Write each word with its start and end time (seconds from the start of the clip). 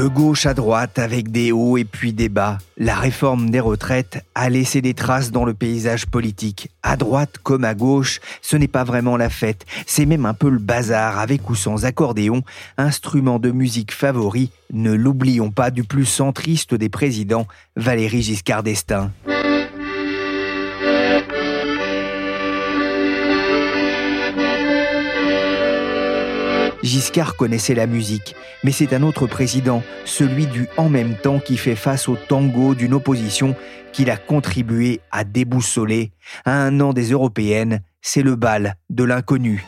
De 0.00 0.08
gauche 0.08 0.46
à 0.46 0.54
droite, 0.54 0.98
avec 0.98 1.30
des 1.30 1.52
hauts 1.52 1.76
et 1.76 1.84
puis 1.84 2.14
des 2.14 2.30
bas, 2.30 2.56
la 2.78 2.94
réforme 2.94 3.50
des 3.50 3.60
retraites 3.60 4.24
a 4.34 4.48
laissé 4.48 4.80
des 4.80 4.94
traces 4.94 5.30
dans 5.30 5.44
le 5.44 5.52
paysage 5.52 6.06
politique. 6.06 6.70
À 6.82 6.96
droite 6.96 7.36
comme 7.42 7.64
à 7.64 7.74
gauche, 7.74 8.18
ce 8.40 8.56
n'est 8.56 8.66
pas 8.66 8.82
vraiment 8.82 9.18
la 9.18 9.28
fête, 9.28 9.66
c'est 9.86 10.06
même 10.06 10.24
un 10.24 10.32
peu 10.32 10.48
le 10.48 10.58
bazar, 10.58 11.18
avec 11.18 11.50
ou 11.50 11.54
sans 11.54 11.84
accordéon, 11.84 12.40
instrument 12.78 13.38
de 13.38 13.50
musique 13.50 13.92
favori, 13.92 14.50
ne 14.72 14.94
l'oublions 14.94 15.50
pas 15.50 15.70
du 15.70 15.84
plus 15.84 16.06
centriste 16.06 16.74
des 16.74 16.88
présidents, 16.88 17.46
Valéry 17.76 18.22
Giscard 18.22 18.62
d'Estaing. 18.62 19.10
Giscard 26.82 27.36
connaissait 27.36 27.74
la 27.74 27.86
musique, 27.86 28.34
mais 28.64 28.72
c'est 28.72 28.94
un 28.94 29.02
autre 29.02 29.26
président, 29.26 29.82
celui 30.04 30.46
du 30.46 30.66
en 30.76 30.88
même 30.88 31.14
temps 31.14 31.38
qui 31.38 31.56
fait 31.56 31.76
face 31.76 32.08
au 32.08 32.16
tango 32.16 32.74
d'une 32.74 32.94
opposition 32.94 33.54
qu'il 33.92 34.10
a 34.10 34.16
contribué 34.16 35.00
à 35.10 35.24
déboussoler. 35.24 36.12
À 36.44 36.52
un 36.52 36.80
an 36.80 36.92
des 36.92 37.10
européennes, 37.10 37.80
c'est 38.00 38.22
le 38.22 38.34
bal 38.34 38.76
de 38.88 39.04
l'inconnu. 39.04 39.66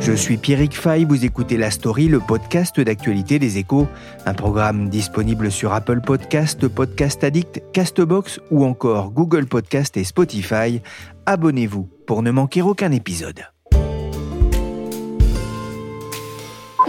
Je 0.00 0.12
suis 0.12 0.38
Pierrick 0.38 0.74
Fay, 0.74 1.04
vous 1.04 1.26
écoutez 1.26 1.58
La 1.58 1.70
Story, 1.70 2.08
le 2.08 2.20
podcast 2.20 2.80
d'actualité 2.80 3.38
des 3.38 3.58
échos, 3.58 3.86
un 4.24 4.32
programme 4.32 4.88
disponible 4.88 5.50
sur 5.52 5.74
Apple 5.74 6.00
Podcast, 6.00 6.66
Podcast 6.68 7.22
Addict, 7.22 7.62
Castbox 7.72 8.40
ou 8.50 8.64
encore 8.64 9.10
Google 9.10 9.46
Podcast 9.46 9.98
et 9.98 10.04
Spotify. 10.04 10.80
Abonnez-vous 11.26 11.86
pour 12.06 12.22
ne 12.22 12.30
manquer 12.30 12.62
aucun 12.62 12.92
épisode. 12.92 13.44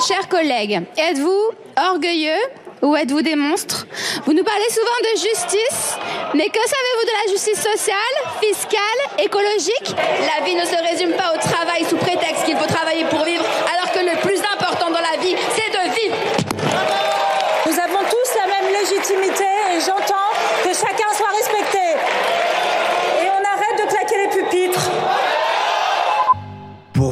Chers 0.08 0.30
collègues, 0.30 0.82
êtes-vous 0.98 1.52
orgueilleux 1.92 2.40
ou 2.82 2.96
êtes-vous 2.96 3.22
des 3.22 3.36
monstres? 3.36 3.86
Vous 4.26 4.34
nous 4.34 4.44
parlez 4.44 4.70
souvent 4.70 5.00
de 5.04 5.20
justice, 5.20 5.98
mais 6.34 6.48
que 6.50 6.60
savez-vous 6.60 7.06
de 7.06 7.14
la 7.26 7.32
justice 7.32 7.62
sociale, 7.62 8.16
fiscale, 8.42 9.24
écologique? 9.24 9.96
La 9.96 10.46
vie 10.46 10.56
ne 10.56 10.66
se 10.66 10.76
résume 10.90 11.14
pas 11.16 11.34
au 11.34 11.38
travail 11.38 11.86
sous 11.90 11.98
prétexte 11.98 12.46
qu'il 12.46 12.58
faut 12.58 12.68
travailler 12.68 13.06
pour 13.06 13.24
vivre, 13.24 13.44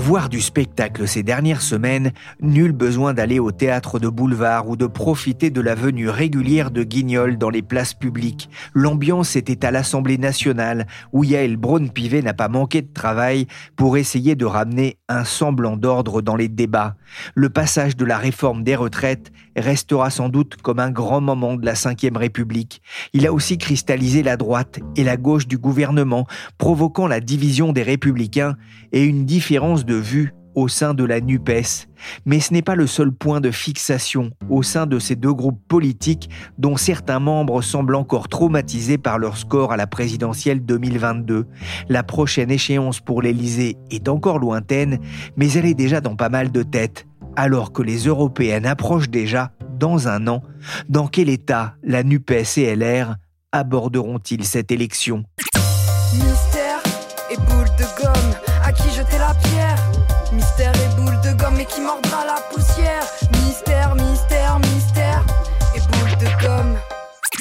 voir 0.09 0.27
du 0.27 0.41
spectacle 0.41 1.07
ces 1.07 1.21
dernières 1.21 1.61
semaines, 1.61 2.13
nul 2.41 2.71
besoin 2.71 3.13
d'aller 3.13 3.37
au 3.37 3.51
théâtre 3.51 3.99
de 3.99 4.07
boulevard 4.07 4.67
ou 4.67 4.75
de 4.75 4.87
profiter 4.87 5.51
de 5.51 5.61
la 5.61 5.75
venue 5.75 6.09
régulière 6.09 6.71
de 6.71 6.81
guignols 6.81 7.37
dans 7.37 7.51
les 7.51 7.61
places 7.61 7.93
publiques. 7.93 8.49
L'ambiance 8.73 9.35
était 9.35 9.63
à 9.63 9.69
l'Assemblée 9.69 10.17
nationale, 10.17 10.87
où 11.13 11.23
Yael 11.23 11.57
Braun-Pivet 11.57 12.23
n'a 12.23 12.33
pas 12.33 12.47
manqué 12.47 12.81
de 12.81 12.91
travail 12.91 13.45
pour 13.75 13.97
essayer 13.97 14.35
de 14.35 14.45
ramener 14.45 14.97
un 15.09 15.25
semblant 15.25 15.77
d'ordre 15.77 16.23
dans 16.23 16.35
les 16.35 16.47
débats. 16.47 16.95
Le 17.35 17.51
passage 17.51 17.95
de 17.95 18.05
la 18.05 18.17
réforme 18.17 18.63
des 18.63 18.75
retraites 18.75 19.31
restera 19.59 20.09
sans 20.09 20.29
doute 20.29 20.57
comme 20.61 20.79
un 20.79 20.91
grand 20.91 21.21
moment 21.21 21.55
de 21.55 21.65
la 21.65 21.73
Ve 21.73 22.17
République. 22.17 22.81
Il 23.13 23.25
a 23.27 23.33
aussi 23.33 23.57
cristallisé 23.57 24.23
la 24.23 24.37
droite 24.37 24.79
et 24.95 25.03
la 25.03 25.17
gauche 25.17 25.47
du 25.47 25.57
gouvernement, 25.57 26.27
provoquant 26.57 27.07
la 27.07 27.19
division 27.19 27.73
des 27.73 27.83
républicains 27.83 28.55
et 28.91 29.03
une 29.03 29.25
différence 29.25 29.85
de 29.85 29.95
vue 29.95 30.33
au 30.55 30.67
sein 30.67 30.93
de 30.93 31.03
la 31.03 31.21
NUPES. 31.21 31.87
Mais 32.25 32.39
ce 32.39 32.53
n'est 32.53 32.61
pas 32.61 32.75
le 32.75 32.87
seul 32.87 33.11
point 33.11 33.41
de 33.41 33.51
fixation 33.51 34.31
au 34.49 34.63
sein 34.63 34.85
de 34.85 34.99
ces 34.99 35.15
deux 35.15 35.33
groupes 35.33 35.61
politiques 35.67 36.29
dont 36.57 36.77
certains 36.77 37.19
membres 37.19 37.61
semblent 37.61 37.95
encore 37.95 38.27
traumatisés 38.27 38.97
par 38.97 39.19
leur 39.19 39.37
score 39.37 39.71
à 39.71 39.77
la 39.77 39.87
présidentielle 39.87 40.65
2022. 40.65 41.45
La 41.87 42.03
prochaine 42.03 42.51
échéance 42.51 42.99
pour 42.99 43.21
l'Élysée 43.21 43.77
est 43.91 44.09
encore 44.09 44.39
lointaine, 44.39 44.99
mais 45.37 45.51
elle 45.53 45.65
est 45.65 45.73
déjà 45.73 46.01
dans 46.01 46.15
pas 46.15 46.29
mal 46.29 46.51
de 46.51 46.63
têtes. 46.63 47.08
Alors 47.35 47.71
que 47.71 47.81
les 47.81 48.05
européennes 48.05 48.65
approchent 48.65 49.09
déjà 49.09 49.51
dans 49.77 50.07
un 50.07 50.27
an, 50.27 50.43
dans 50.89 51.07
quel 51.07 51.29
état 51.29 51.75
la 51.83 52.03
NUPES 52.03 52.57
et 52.57 52.75
LR 52.75 53.15
aborderont-ils 53.51 54.45
cette 54.45 54.71
élection? 54.71 55.23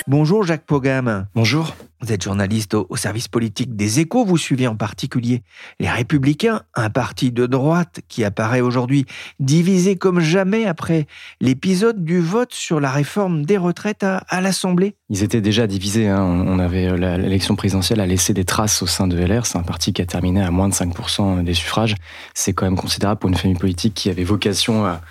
Bonjour 0.08 0.42
Jacques 0.42 0.64
Pogam. 0.64 1.26
Bonjour. 1.34 1.76
Vous 2.00 2.12
êtes 2.12 2.22
journaliste 2.22 2.72
au, 2.72 2.86
au 2.88 2.96
service 2.96 3.28
politique 3.28 3.76
des 3.76 4.00
échos. 4.00 4.24
Vous 4.24 4.38
suivez 4.38 4.66
en 4.66 4.74
particulier 4.74 5.42
les 5.80 5.90
Républicains, 5.90 6.62
un 6.74 6.88
parti 6.88 7.30
de 7.30 7.44
droite 7.44 8.00
qui 8.08 8.24
apparaît 8.24 8.62
aujourd'hui 8.62 9.04
divisé 9.38 9.96
comme 9.96 10.20
jamais 10.20 10.64
après 10.64 11.06
l'épisode 11.42 12.02
du 12.06 12.20
vote 12.20 12.54
sur 12.54 12.80
la 12.80 12.90
réforme 12.90 13.44
des 13.44 13.58
retraites 13.58 14.02
à, 14.02 14.18
à 14.28 14.40
l'Assemblée. 14.40 14.94
Ils 15.10 15.22
étaient 15.22 15.42
déjà 15.42 15.66
divisés. 15.66 16.08
hein. 16.08 16.22
On 16.22 16.58
avait 16.58 16.86
euh, 16.86 17.18
l'élection 17.18 17.54
présidentielle 17.54 18.00
a 18.00 18.06
laissé 18.06 18.32
des 18.32 18.44
traces 18.44 18.80
au 18.82 18.86
sein 18.86 19.08
de 19.08 19.18
LR. 19.18 19.44
C'est 19.44 19.58
un 19.58 19.62
parti 19.62 19.92
qui 19.92 20.00
a 20.00 20.06
terminé 20.06 20.40
à 20.42 20.50
moins 20.50 20.70
de 20.70 20.74
5% 20.74 21.44
des 21.44 21.54
suffrages. 21.54 21.96
C'est 22.32 22.54
quand 22.54 22.64
même 22.64 22.76
considérable 22.78 23.18
pour 23.20 23.28
une 23.28 23.36
famille 23.36 23.58
politique 23.58 23.92
qui 23.92 24.08
avait 24.08 24.24
vocation 24.24 24.86
à, 24.86 25.02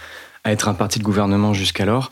à 0.44 0.52
être 0.54 0.70
un 0.70 0.74
parti 0.74 0.98
de 0.98 1.04
gouvernement 1.04 1.54
jusqu'alors. 1.54 2.10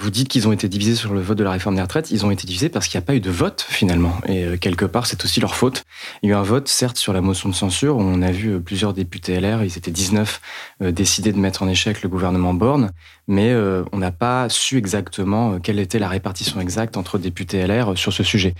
Vous 0.00 0.10
dites 0.10 0.28
qu'ils 0.28 0.46
ont 0.46 0.52
été 0.52 0.68
divisés 0.68 0.94
sur 0.94 1.12
le 1.12 1.20
vote 1.20 1.36
de 1.36 1.42
la 1.42 1.50
réforme 1.50 1.74
des 1.74 1.82
retraites. 1.82 2.12
Ils 2.12 2.24
ont 2.24 2.30
été 2.30 2.46
divisés 2.46 2.68
parce 2.68 2.86
qu'il 2.86 2.98
n'y 2.98 3.02
a 3.02 3.06
pas 3.06 3.16
eu 3.16 3.20
de 3.20 3.30
vote 3.30 3.66
finalement. 3.68 4.16
Et 4.26 4.44
euh, 4.44 4.56
quelque 4.56 4.84
part, 4.84 5.06
c'est 5.06 5.24
aussi 5.24 5.40
leur 5.40 5.56
faute. 5.56 5.84
Il 6.22 6.28
y 6.28 6.32
a 6.32 6.36
eu 6.36 6.38
un 6.38 6.42
vote, 6.42 6.68
certes, 6.68 6.98
sur 6.98 7.12
la 7.12 7.20
motion 7.20 7.48
de 7.48 7.54
censure 7.54 7.96
où 7.96 8.00
on 8.00 8.22
a 8.22 8.30
vu 8.30 8.54
euh, 8.54 8.60
plusieurs 8.60 8.92
députés 8.92 9.40
LR, 9.40 9.64
ils 9.64 9.76
étaient 9.76 9.90
19, 9.90 10.40
euh, 10.82 10.92
décider 10.92 11.32
de 11.32 11.38
mettre 11.38 11.64
en 11.64 11.68
échec 11.68 12.02
le 12.02 12.08
gouvernement 12.08 12.54
Borne. 12.54 12.92
Mais 13.28 13.50
euh, 13.52 13.84
on 13.92 13.98
n'a 13.98 14.10
pas 14.10 14.48
su 14.48 14.78
exactement 14.78 15.52
euh, 15.52 15.58
quelle 15.58 15.78
était 15.78 15.98
la 15.98 16.08
répartition 16.08 16.60
exacte 16.60 16.96
entre 16.96 17.18
députés 17.18 17.66
LR 17.66 17.96
sur 17.96 18.12
ce 18.12 18.22
sujet. 18.22 18.54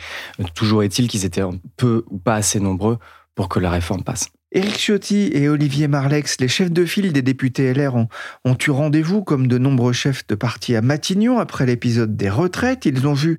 Toujours 0.54 0.82
est-il 0.82 1.08
qu'ils 1.08 1.24
étaient 1.24 1.42
peu 1.78 2.04
ou 2.10 2.18
pas 2.18 2.34
assez 2.34 2.60
nombreux 2.60 2.98
pour 3.38 3.48
que 3.48 3.60
la 3.60 3.70
réforme 3.70 4.02
passe. 4.02 4.30
Éric 4.50 4.76
Ciotti 4.76 5.30
et 5.32 5.48
Olivier 5.48 5.86
Marlex, 5.86 6.40
les 6.40 6.48
chefs 6.48 6.72
de 6.72 6.84
file 6.84 7.12
des 7.12 7.22
députés 7.22 7.72
LR, 7.72 7.94
ont, 7.94 8.08
ont 8.44 8.56
eu 8.66 8.70
rendez-vous 8.70 9.22
comme 9.22 9.46
de 9.46 9.58
nombreux 9.58 9.92
chefs 9.92 10.26
de 10.26 10.34
parti 10.34 10.74
à 10.74 10.82
Matignon 10.82 11.38
après 11.38 11.64
l'épisode 11.64 12.16
des 12.16 12.30
retraites. 12.30 12.84
Ils 12.84 13.06
ont 13.06 13.14
vu 13.14 13.38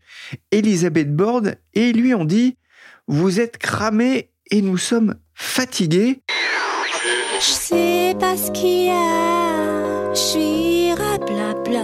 Elisabeth 0.51 1.13
Borne 1.13 1.56
et 1.74 1.92
lui 1.92 2.13
ont 2.16 2.24
dit 2.24 2.56
Vous 3.10 3.42
êtes 3.42 3.57
cramés 3.57 4.30
et 4.50 4.62
nous 4.62 4.78
sommes 4.78 5.16
fatigués. 5.34 6.22
Je 7.42 7.46
sais 7.46 8.16
pas 8.18 8.38
ce 8.38 8.51
qu'il 8.51 8.86
y 8.86 8.90
a, 8.90 10.13
je 10.13 10.18
suis 10.18 10.94
rablabla. 10.94 11.84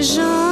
J'en 0.00 0.47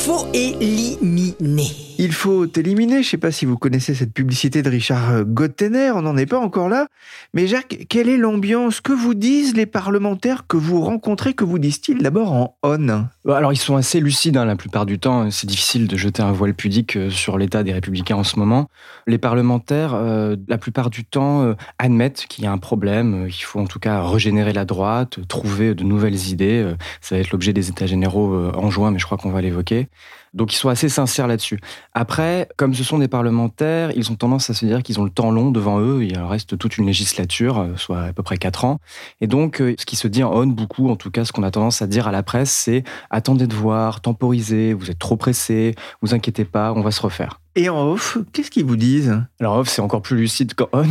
faut 0.00 0.26
éliminer. 0.32 1.89
Il 2.02 2.14
faut 2.14 2.46
éliminer, 2.46 2.94
je 2.94 2.98
ne 2.98 3.10
sais 3.10 3.18
pas 3.18 3.30
si 3.30 3.44
vous 3.44 3.58
connaissez 3.58 3.94
cette 3.94 4.14
publicité 4.14 4.62
de 4.62 4.70
Richard 4.70 5.22
Gottener, 5.26 5.90
on 5.90 6.00
n'en 6.00 6.16
est 6.16 6.24
pas 6.24 6.38
encore 6.38 6.70
là. 6.70 6.86
Mais 7.34 7.46
Jacques, 7.46 7.84
quelle 7.90 8.08
est 8.08 8.16
l'ambiance 8.16 8.80
Que 8.80 8.94
vous 8.94 9.12
disent 9.12 9.54
les 9.54 9.66
parlementaires 9.66 10.46
que 10.48 10.56
vous 10.56 10.80
rencontrez 10.80 11.34
Que 11.34 11.44
vous 11.44 11.58
disent-ils 11.58 11.98
d'abord 11.98 12.32
en 12.32 12.56
on? 12.62 13.04
Bah, 13.26 13.36
Alors 13.36 13.52
ils 13.52 13.58
sont 13.58 13.76
assez 13.76 14.00
lucides 14.00 14.38
hein, 14.38 14.46
la 14.46 14.56
plupart 14.56 14.86
du 14.86 14.98
temps. 14.98 15.30
C'est 15.30 15.46
difficile 15.46 15.88
de 15.88 15.96
jeter 15.98 16.22
un 16.22 16.32
voile 16.32 16.54
pudique 16.54 16.96
euh, 16.96 17.10
sur 17.10 17.36
l'état 17.36 17.62
des 17.64 17.74
républicains 17.74 18.16
en 18.16 18.24
ce 18.24 18.38
moment. 18.38 18.70
Les 19.06 19.18
parlementaires, 19.18 19.92
euh, 19.92 20.36
la 20.48 20.56
plupart 20.56 20.88
du 20.88 21.04
temps, 21.04 21.42
euh, 21.42 21.54
admettent 21.78 22.24
qu'il 22.30 22.44
y 22.44 22.46
a 22.46 22.52
un 22.52 22.56
problème. 22.56 23.26
Il 23.28 23.44
faut 23.44 23.60
en 23.60 23.66
tout 23.66 23.78
cas 23.78 24.02
régénérer 24.08 24.54
la 24.54 24.64
droite, 24.64 25.18
trouver 25.28 25.74
de 25.74 25.84
nouvelles 25.84 26.28
idées. 26.28 26.66
Ça 27.02 27.16
va 27.16 27.20
être 27.20 27.30
l'objet 27.30 27.52
des 27.52 27.68
États 27.68 27.84
généraux 27.84 28.34
en 28.54 28.70
juin, 28.70 28.90
mais 28.90 28.98
je 28.98 29.04
crois 29.04 29.18
qu'on 29.18 29.32
va 29.32 29.42
l'évoquer. 29.42 29.88
Donc 30.32 30.52
ils 30.52 30.56
sont 30.56 30.68
assez 30.68 30.88
sincères 30.88 31.26
là-dessus. 31.26 31.58
Après, 31.92 32.48
comme 32.56 32.72
ce 32.72 32.84
sont 32.84 32.98
des 32.98 33.08
parlementaires, 33.08 33.90
ils 33.96 34.12
ont 34.12 34.14
tendance 34.14 34.48
à 34.48 34.54
se 34.54 34.64
dire 34.64 34.82
qu'ils 34.84 35.00
ont 35.00 35.04
le 35.04 35.10
temps 35.10 35.32
long 35.32 35.50
devant 35.50 35.80
eux. 35.80 36.04
Il 36.04 36.16
reste 36.18 36.56
toute 36.56 36.78
une 36.78 36.86
législature, 36.86 37.58
euh, 37.58 37.76
soit 37.76 38.02
à 38.02 38.12
peu 38.12 38.22
près 38.22 38.36
4 38.36 38.64
ans. 38.64 38.78
Et 39.20 39.26
donc, 39.26 39.60
euh, 39.60 39.74
ce 39.76 39.84
qui 39.84 39.96
se 39.96 40.06
dit 40.06 40.22
en 40.22 40.30
on 40.32 40.46
beaucoup, 40.46 40.88
en 40.88 40.94
tout 40.94 41.10
cas, 41.10 41.24
ce 41.24 41.32
qu'on 41.32 41.42
a 41.42 41.50
tendance 41.50 41.82
à 41.82 41.88
dire 41.88 42.06
à 42.06 42.12
la 42.12 42.22
presse, 42.22 42.52
c'est 42.52 42.84
attendez 43.10 43.48
de 43.48 43.54
voir, 43.54 44.00
temporisez, 44.00 44.72
vous 44.72 44.90
êtes 44.90 45.00
trop 45.00 45.16
pressé, 45.16 45.74
vous 46.00 46.14
inquiétez 46.14 46.44
pas, 46.44 46.72
on 46.74 46.80
va 46.80 46.92
se 46.92 47.02
refaire. 47.02 47.40
Et 47.56 47.68
en 47.68 47.82
off, 47.82 48.18
qu'est-ce 48.32 48.52
qu'ils 48.52 48.64
vous 48.64 48.76
disent? 48.76 49.20
Alors 49.40 49.56
off, 49.56 49.68
c'est 49.68 49.82
encore 49.82 50.02
plus 50.02 50.16
lucide 50.16 50.54
qu'en 50.54 50.68
on. 50.72 50.86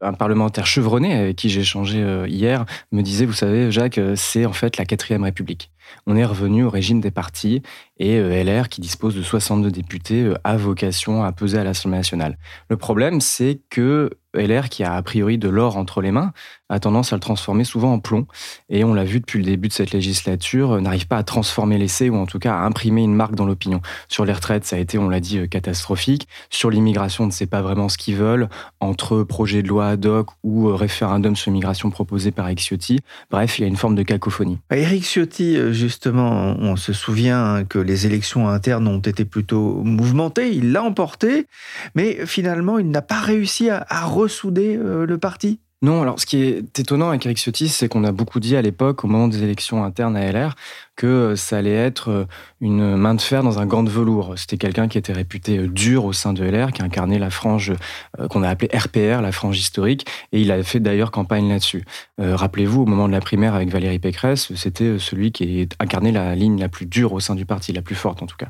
Un 0.00 0.14
parlementaire 0.14 0.66
chevronné 0.66 1.12
avec 1.12 1.36
qui 1.36 1.50
j'ai 1.50 1.60
échangé 1.60 2.02
euh, 2.02 2.26
hier 2.26 2.64
me 2.92 3.02
disait, 3.02 3.26
vous 3.26 3.34
savez, 3.34 3.70
Jacques, 3.70 4.00
c'est 4.16 4.46
en 4.46 4.54
fait 4.54 4.78
la 4.78 4.86
quatrième 4.86 5.24
République 5.24 5.70
on 6.06 6.16
est 6.16 6.24
revenu 6.24 6.64
au 6.64 6.70
régime 6.70 7.00
des 7.00 7.10
partis 7.10 7.62
et 7.98 8.16
euh, 8.18 8.42
LR, 8.42 8.68
qui 8.68 8.80
dispose 8.80 9.14
de 9.14 9.22
62 9.22 9.70
députés, 9.70 10.24
euh, 10.24 10.34
a 10.44 10.56
vocation 10.56 11.22
à 11.22 11.32
peser 11.32 11.58
à 11.58 11.64
l'Assemblée 11.64 11.98
nationale. 11.98 12.38
Le 12.68 12.76
problème, 12.76 13.20
c'est 13.20 13.60
que 13.70 14.10
LR, 14.34 14.68
qui 14.68 14.84
a 14.84 14.94
a 14.94 15.02
priori 15.02 15.38
de 15.38 15.48
l'or 15.48 15.76
entre 15.76 16.00
les 16.00 16.10
mains, 16.10 16.32
a 16.70 16.80
tendance 16.80 17.12
à 17.12 17.16
le 17.16 17.20
transformer 17.20 17.64
souvent 17.64 17.92
en 17.92 17.98
plomb. 17.98 18.26
Et 18.70 18.82
on 18.84 18.94
l'a 18.94 19.04
vu 19.04 19.20
depuis 19.20 19.38
le 19.38 19.44
début 19.44 19.68
de 19.68 19.72
cette 19.74 19.92
législature, 19.92 20.72
euh, 20.72 20.80
n'arrive 20.80 21.06
pas 21.06 21.18
à 21.18 21.22
transformer 21.22 21.76
l'essai 21.76 22.08
ou 22.08 22.16
en 22.16 22.24
tout 22.24 22.38
cas 22.38 22.54
à 22.54 22.60
imprimer 22.60 23.02
une 23.02 23.14
marque 23.14 23.34
dans 23.34 23.44
l'opinion. 23.44 23.82
Sur 24.08 24.24
les 24.24 24.32
retraites, 24.32 24.64
ça 24.64 24.76
a 24.76 24.78
été, 24.78 24.96
on 24.96 25.08
l'a 25.08 25.20
dit, 25.20 25.48
catastrophique. 25.48 26.28
Sur 26.48 26.70
l'immigration, 26.70 27.24
on 27.24 27.26
ne 27.26 27.32
sait 27.32 27.46
pas 27.46 27.60
vraiment 27.60 27.88
ce 27.88 27.98
qu'ils 27.98 28.16
veulent, 28.16 28.48
entre 28.80 29.22
projet 29.22 29.62
de 29.62 29.68
loi 29.68 29.88
ad 29.88 30.06
hoc 30.06 30.28
ou 30.42 30.74
référendum 30.74 31.36
sur 31.36 31.50
l'immigration 31.50 31.90
proposé 31.90 32.30
par 32.30 32.46
Eric 32.46 32.60
Ciotti. 32.60 33.00
Bref, 33.30 33.58
il 33.58 33.62
y 33.62 33.64
a 33.64 33.68
une 33.68 33.76
forme 33.76 33.94
de 33.94 34.02
cacophonie. 34.02 34.58
Eric 34.70 35.04
Ciotti, 35.04 35.72
justement, 35.72 36.56
on 36.58 36.76
se 36.76 36.92
souvient 36.92 37.64
que 37.68 37.78
les 37.78 38.06
élections 38.06 38.48
internes 38.48 38.86
ont 38.86 39.00
été 39.00 39.24
plutôt 39.24 39.82
mouvementées. 39.82 40.52
Il 40.52 40.72
l'a 40.72 40.82
emporté, 40.82 41.46
mais 41.94 42.26
finalement, 42.26 42.78
il 42.78 42.90
n'a 42.90 43.02
pas 43.02 43.20
réussi 43.20 43.70
à, 43.70 44.04
ressouder 44.04 44.76
euh, 44.76 45.06
le 45.06 45.18
parti. 45.18 45.60
Non, 45.82 46.02
alors 46.02 46.20
ce 46.20 46.26
qui 46.26 46.42
est 46.42 46.78
étonnant 46.78 47.08
avec 47.08 47.24
Eric 47.24 47.38
Ciotti, 47.38 47.68
c'est 47.70 47.88
qu'on 47.88 48.04
a 48.04 48.12
beaucoup 48.12 48.38
dit 48.38 48.54
à 48.54 48.60
l'époque, 48.60 49.02
au 49.02 49.08
moment 49.08 49.28
des 49.28 49.42
élections 49.42 49.82
internes 49.82 50.14
à 50.14 50.30
LR, 50.30 50.54
que 50.96 51.34
ça 51.34 51.56
allait 51.58 51.74
être 51.74 52.10
euh, 52.10 52.24
une 52.60 52.96
main 52.96 53.14
de 53.14 53.22
fer 53.22 53.42
dans 53.42 53.58
un 53.58 53.66
gant 53.66 53.82
de 53.82 53.88
velours. 53.90 54.34
C'était 54.36 54.58
quelqu'un 54.58 54.86
qui 54.86 54.98
était 54.98 55.14
réputé 55.14 55.58
euh, 55.58 55.66
dur 55.66 56.04
au 56.04 56.12
sein 56.12 56.32
de 56.32 56.44
LR, 56.44 56.72
qui 56.72 56.82
incarnait 56.82 57.18
la 57.18 57.30
frange 57.30 57.72
euh, 58.18 58.28
qu'on 58.28 58.42
a 58.42 58.48
appelée 58.48 58.68
RPR, 58.76 59.22
la 59.22 59.32
frange 59.32 59.58
historique, 59.58 60.06
et 60.32 60.40
il 60.40 60.50
avait 60.50 60.62
fait 60.62 60.80
d'ailleurs 60.80 61.10
campagne 61.10 61.48
là-dessus. 61.48 61.84
Rappelez-vous, 62.18 62.82
au 62.82 62.86
moment 62.86 63.08
de 63.08 63.12
la 63.12 63.20
primaire 63.20 63.54
avec 63.54 63.70
Valérie 63.70 63.98
Pécresse, 63.98 64.54
c'était 64.54 64.98
celui 64.98 65.32
qui 65.32 65.68
incarnait 65.78 66.12
la 66.12 66.34
ligne 66.34 66.60
la 66.60 66.68
plus 66.68 66.84
dure 66.84 67.14
au 67.14 67.20
sein 67.20 67.34
du 67.34 67.46
parti, 67.46 67.72
la 67.72 67.80
plus 67.80 67.94
forte 67.94 68.22
en 68.22 68.26
tout 68.26 68.36
cas. 68.36 68.48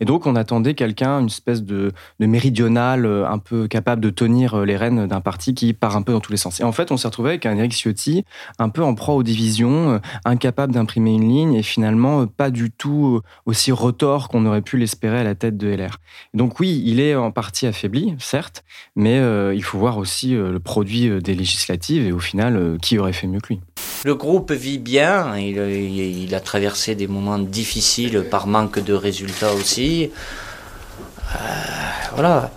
Et 0.00 0.06
donc 0.06 0.26
on 0.26 0.36
attendait 0.36 0.74
quelqu'un, 0.74 1.20
une 1.20 1.26
espèce 1.26 1.62
de, 1.62 1.92
de 2.18 2.26
méridional, 2.26 3.04
un 3.06 3.38
peu 3.38 3.68
capable 3.68 4.00
de 4.00 4.08
tenir 4.08 4.64
les 4.64 4.76
rênes 4.76 5.06
d'un 5.06 5.20
parti 5.20 5.54
qui 5.54 5.74
part 5.74 5.96
un 5.96 6.02
peu 6.02 6.12
dans 6.12 6.20
tous 6.20 6.32
les 6.32 6.38
sens. 6.38 6.60
Et 6.60 6.64
en 6.64 6.72
fait, 6.72 6.92
on 6.92 6.96
s'est 6.96 7.08
retrouvé 7.08 7.30
avec 7.30 7.44
un 7.44 7.58
Eric 7.58 7.72
Ciotti 7.72 8.24
un 8.58 8.70
peu 8.70 8.82
en 8.82 8.94
proie 8.94 9.14
aux 9.14 9.22
divisions, 9.22 10.00
incapable 10.24 10.72
d'imprimer 10.72 11.12
une 11.12 11.28
ligne, 11.28 11.54
et 11.54 11.62
finalement 11.62 11.79
euh, 11.82 12.26
pas 12.26 12.50
du 12.50 12.70
tout 12.70 13.16
euh, 13.16 13.28
aussi 13.46 13.72
retors 13.72 14.28
qu'on 14.28 14.46
aurait 14.46 14.62
pu 14.62 14.76
l'espérer 14.76 15.18
à 15.18 15.24
la 15.24 15.34
tête 15.34 15.56
de 15.56 15.68
LR. 15.68 15.98
Donc 16.34 16.60
oui, 16.60 16.82
il 16.84 17.00
est 17.00 17.14
en 17.14 17.30
partie 17.30 17.66
affaibli, 17.66 18.14
certes, 18.18 18.64
mais 18.96 19.18
euh, 19.18 19.54
il 19.54 19.62
faut 19.62 19.78
voir 19.78 19.98
aussi 19.98 20.32
le 20.32 20.58
produit 20.58 21.10
des 21.20 21.34
législatives 21.34 22.06
et 22.06 22.12
au 22.12 22.18
final, 22.18 22.78
qui 22.80 22.98
aurait 22.98 23.12
fait 23.12 23.26
mieux 23.26 23.40
que 23.40 23.54
lui. 23.54 23.60
Le 24.04 24.14
groupe 24.14 24.52
vit 24.52 24.78
bien, 24.78 25.36
il 25.36 26.34
a 26.34 26.40
traversé 26.40 26.94
des 26.94 27.06
moments 27.06 27.38
difficiles 27.38 28.24
par 28.30 28.46
manque 28.46 28.78
de 28.78 28.94
résultats 28.94 29.52
aussi. 29.52 30.10
voilà 32.14 32.50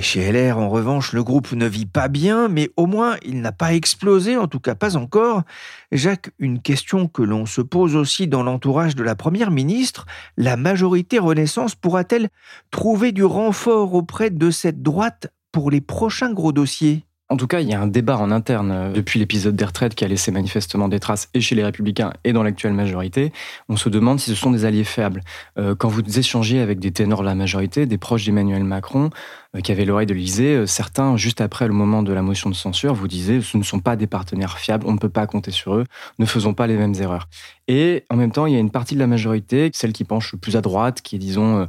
chez 0.00 0.32
LR, 0.32 0.58
en 0.58 0.68
revanche, 0.68 1.12
le 1.12 1.22
groupe 1.22 1.52
ne 1.52 1.66
vit 1.66 1.86
pas 1.86 2.08
bien, 2.08 2.48
mais 2.48 2.70
au 2.76 2.86
moins 2.86 3.16
il 3.24 3.40
n'a 3.40 3.52
pas 3.52 3.74
explosé, 3.74 4.36
en 4.36 4.46
tout 4.46 4.60
cas 4.60 4.74
pas 4.74 4.96
encore. 4.96 5.42
Jacques, 5.92 6.30
une 6.38 6.60
question 6.60 7.08
que 7.08 7.22
l'on 7.22 7.46
se 7.46 7.60
pose 7.60 7.96
aussi 7.96 8.26
dans 8.26 8.42
l'entourage 8.42 8.96
de 8.96 9.02
la 9.02 9.14
Première 9.14 9.50
ministre, 9.50 10.06
la 10.36 10.56
majorité 10.56 11.18
Renaissance 11.18 11.74
pourra-t-elle 11.74 12.28
trouver 12.70 13.12
du 13.12 13.24
renfort 13.24 13.94
auprès 13.94 14.30
de 14.30 14.50
cette 14.50 14.82
droite 14.82 15.32
pour 15.52 15.70
les 15.70 15.80
prochains 15.80 16.32
gros 16.32 16.52
dossiers? 16.52 17.04
En 17.30 17.36
tout 17.36 17.46
cas, 17.46 17.60
il 17.60 17.68
y 17.68 17.74
a 17.74 17.80
un 17.80 17.86
débat 17.86 18.16
en 18.16 18.30
interne 18.30 18.70
euh, 18.70 18.92
depuis 18.92 19.18
l'épisode 19.18 19.54
des 19.54 19.64
retraites 19.64 19.94
qui 19.94 20.04
a 20.04 20.08
laissé 20.08 20.30
manifestement 20.30 20.88
des 20.88 20.98
traces 20.98 21.28
et 21.34 21.42
chez 21.42 21.54
les 21.54 21.62
Républicains 21.62 22.12
et 22.24 22.32
dans 22.32 22.42
l'actuelle 22.42 22.72
majorité. 22.72 23.32
On 23.68 23.76
se 23.76 23.90
demande 23.90 24.18
si 24.18 24.30
ce 24.30 24.36
sont 24.36 24.50
des 24.50 24.64
alliés 24.64 24.84
faibles. 24.84 25.20
Euh, 25.58 25.74
quand 25.74 25.88
vous 25.88 26.18
échangez 26.18 26.60
avec 26.60 26.78
des 26.78 26.90
ténors 26.90 27.20
de 27.20 27.26
la 27.26 27.34
majorité, 27.34 27.84
des 27.84 27.98
proches 27.98 28.24
d'Emmanuel 28.24 28.64
Macron, 28.64 29.10
qui 29.62 29.72
avaient 29.72 29.84
l'oreille 29.84 30.06
de 30.06 30.14
l'Élysée, 30.14 30.66
certains, 30.66 31.16
juste 31.16 31.40
après 31.40 31.66
le 31.66 31.74
moment 31.74 32.02
de 32.02 32.12
la 32.12 32.22
motion 32.22 32.50
de 32.50 32.54
censure, 32.54 32.94
vous 32.94 33.08
disaient 33.08 33.40
ce 33.40 33.56
ne 33.56 33.62
sont 33.62 33.80
pas 33.80 33.96
des 33.96 34.06
partenaires 34.06 34.58
fiables, 34.58 34.86
on 34.86 34.92
ne 34.92 34.98
peut 34.98 35.08
pas 35.08 35.26
compter 35.26 35.50
sur 35.50 35.74
eux, 35.74 35.84
ne 36.18 36.26
faisons 36.26 36.54
pas 36.54 36.66
les 36.66 36.76
mêmes 36.76 36.94
erreurs. 37.00 37.28
Et 37.66 38.04
en 38.10 38.16
même 38.16 38.32
temps, 38.32 38.46
il 38.46 38.54
y 38.54 38.56
a 38.56 38.60
une 38.60 38.70
partie 38.70 38.94
de 38.94 39.00
la 39.00 39.06
majorité, 39.06 39.70
celle 39.74 39.92
qui 39.92 40.04
penche 40.04 40.36
plus 40.36 40.56
à 40.56 40.60
droite, 40.60 41.02
qui 41.02 41.16
est, 41.16 41.18
disons, 41.18 41.68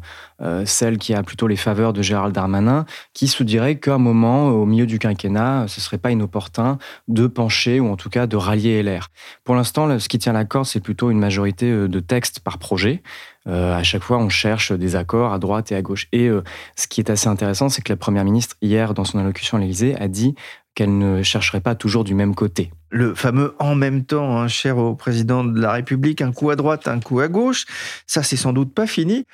celle 0.65 0.97
qui 0.97 1.13
a 1.13 1.23
plutôt 1.23 1.47
les 1.47 1.57
faveurs 1.57 1.93
de 1.93 2.01
Gérald 2.01 2.33
Darmanin, 2.33 2.85
qui 3.13 3.27
se 3.27 3.43
dirait 3.43 3.77
qu'à 3.77 3.95
un 3.95 3.97
moment, 3.97 4.47
au 4.49 4.65
milieu 4.65 4.85
du 4.85 4.99
quinquennat, 4.99 5.65
ce 5.67 5.81
serait 5.81 5.97
pas 5.97 6.11
inopportun 6.11 6.77
de 7.07 7.27
pencher 7.27 7.79
ou 7.79 7.89
en 7.89 7.95
tout 7.95 8.09
cas 8.09 8.27
de 8.27 8.37
rallier 8.37 8.81
LR. 8.83 9.09
Pour 9.43 9.55
l'instant, 9.55 9.99
ce 9.99 10.07
qui 10.07 10.19
tient 10.19 10.33
la 10.33 10.45
corde, 10.45 10.65
c'est 10.65 10.79
plutôt 10.79 11.11
une 11.11 11.19
majorité 11.19 11.69
euh, 11.69 11.87
de 11.87 11.99
textes 11.99 12.39
par 12.39 12.57
projet. 12.57 13.01
Euh, 13.49 13.75
à 13.75 13.83
chaque 13.83 14.03
fois, 14.03 14.17
on 14.17 14.29
cherche 14.29 14.71
des 14.71 14.95
accords 14.95 15.33
à 15.33 15.39
droite 15.39 15.71
et 15.71 15.75
à 15.75 15.81
gauche. 15.81 16.07
Et 16.11 16.27
euh, 16.27 16.43
ce 16.75 16.87
qui 16.87 17.01
est 17.01 17.09
assez 17.09 17.27
intéressant, 17.27 17.69
c'est 17.69 17.81
que 17.81 17.91
la 17.91 17.97
Première 17.97 18.23
ministre, 18.23 18.55
hier, 18.61 18.93
dans 18.93 19.03
son 19.03 19.19
allocution 19.19 19.57
à 19.57 19.61
l'Élysée, 19.61 19.95
a 19.99 20.07
dit 20.07 20.35
qu'elle 20.75 20.97
ne 20.97 21.23
chercherait 21.23 21.61
pas 21.61 21.75
toujours 21.75 22.03
du 22.03 22.13
même 22.13 22.35
côté. 22.35 22.71
Le 22.89 23.13
fameux 23.15 23.55
en 23.59 23.75
même 23.75 24.05
temps, 24.05 24.37
hein, 24.37 24.47
cher 24.47 24.77
au 24.77 24.95
président 24.95 25.43
de 25.43 25.59
la 25.59 25.73
République, 25.73 26.21
un 26.21 26.31
coup 26.31 26.51
à 26.51 26.55
droite, 26.55 26.87
un 26.87 26.99
coup 26.99 27.19
à 27.19 27.27
gauche, 27.27 27.65
ça 28.07 28.23
c'est 28.23 28.37
sans 28.37 28.53
doute 28.53 28.73
pas 28.73 28.87
fini. 28.87 29.25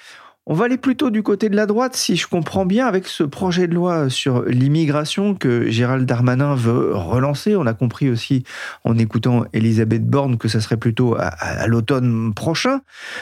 On 0.48 0.54
va 0.54 0.66
aller 0.66 0.78
plutôt 0.78 1.10
du 1.10 1.24
côté 1.24 1.50
de 1.50 1.56
la 1.56 1.66
droite, 1.66 1.96
si 1.96 2.16
je 2.16 2.28
comprends 2.28 2.68
bien, 2.68 2.86
avec 2.86 3.08
ce 3.08 3.24
projet 3.24 3.68
de 3.68 3.74
loi 3.74 4.12
sur 4.12 4.44
l'immigration 4.44 5.34
que 5.34 5.72
Gérald 5.72 6.06
Darmanin 6.06 6.54
veut 6.54 6.94
relancer. 6.94 7.56
On 7.56 7.66
a 7.66 7.74
compris 7.74 8.12
aussi 8.12 8.44
en 8.84 8.96
écoutant 8.96 9.46
Elisabeth 9.54 10.06
Borne 10.06 10.38
que 10.38 10.48
ça 10.48 10.62
serait 10.62 10.78
plutôt 10.78 11.16
à, 11.18 11.66
l'automne 11.66 12.32
prochain. 12.36 12.82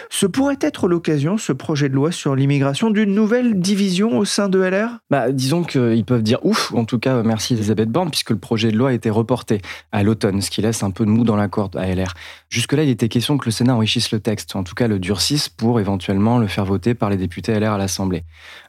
Ce 0.10 0.26
pourrait 0.26 0.58
être 0.60 0.90
l'occasion, 0.90 1.38
ce 1.38 1.54
projet 1.54 1.88
de 1.88 1.96
loi 1.96 2.12
sur 2.12 2.36
l'immigration, 2.36 2.90
d'une 2.90 3.16
nouvelle 3.16 3.58
division 3.58 4.18
au 4.18 4.26
sein 4.26 4.50
de 4.50 4.60
LR 4.60 5.00
bah, 5.10 5.32
Disons 5.32 5.64
qu'ils 5.64 6.04
peuvent 6.04 6.24
dire 6.24 6.46
ouf, 6.46 6.74
en 6.74 6.84
tout 6.84 7.00
cas 7.00 7.24
merci 7.24 7.54
Elisabeth 7.54 7.90
Borne, 7.90 8.10
puisque 8.10 8.32
le 8.32 8.38
projet 8.38 8.70
de 8.70 8.76
loi 8.76 8.90
a 8.90 8.94
été 8.94 9.10
reporté 9.10 9.62
à 9.94 10.04
l'automne, 10.04 10.42
ce 10.42 10.50
qui 10.50 10.62
laisse 10.62 10.84
un 10.84 10.92
peu 10.92 11.06
de 11.06 11.10
mou 11.10 11.24
dans 11.24 11.38
la 11.38 11.48
corde 11.48 11.78
à 11.78 11.88
LR. 11.88 12.16
Jusque-là, 12.50 12.84
il 12.84 12.90
était 12.90 13.08
question 13.08 13.38
que 13.38 13.46
le 13.46 13.52
Sénat 13.52 13.76
enrichisse 13.76 14.12
le 14.12 14.20
texte, 14.20 14.58
en 14.58 14.66
tout 14.66 14.76
cas 14.76 14.90
le 14.90 15.00
durcisse 15.00 15.48
pour 15.48 15.80
éventuellement 15.80 16.38
le 16.38 16.48
faire 16.48 16.66
voter 16.66 16.94
par 16.94 17.13
les 17.14 17.20
députés 17.20 17.58
LR 17.60 17.74
à 17.74 17.78
l'Assemblée. 17.78 18.24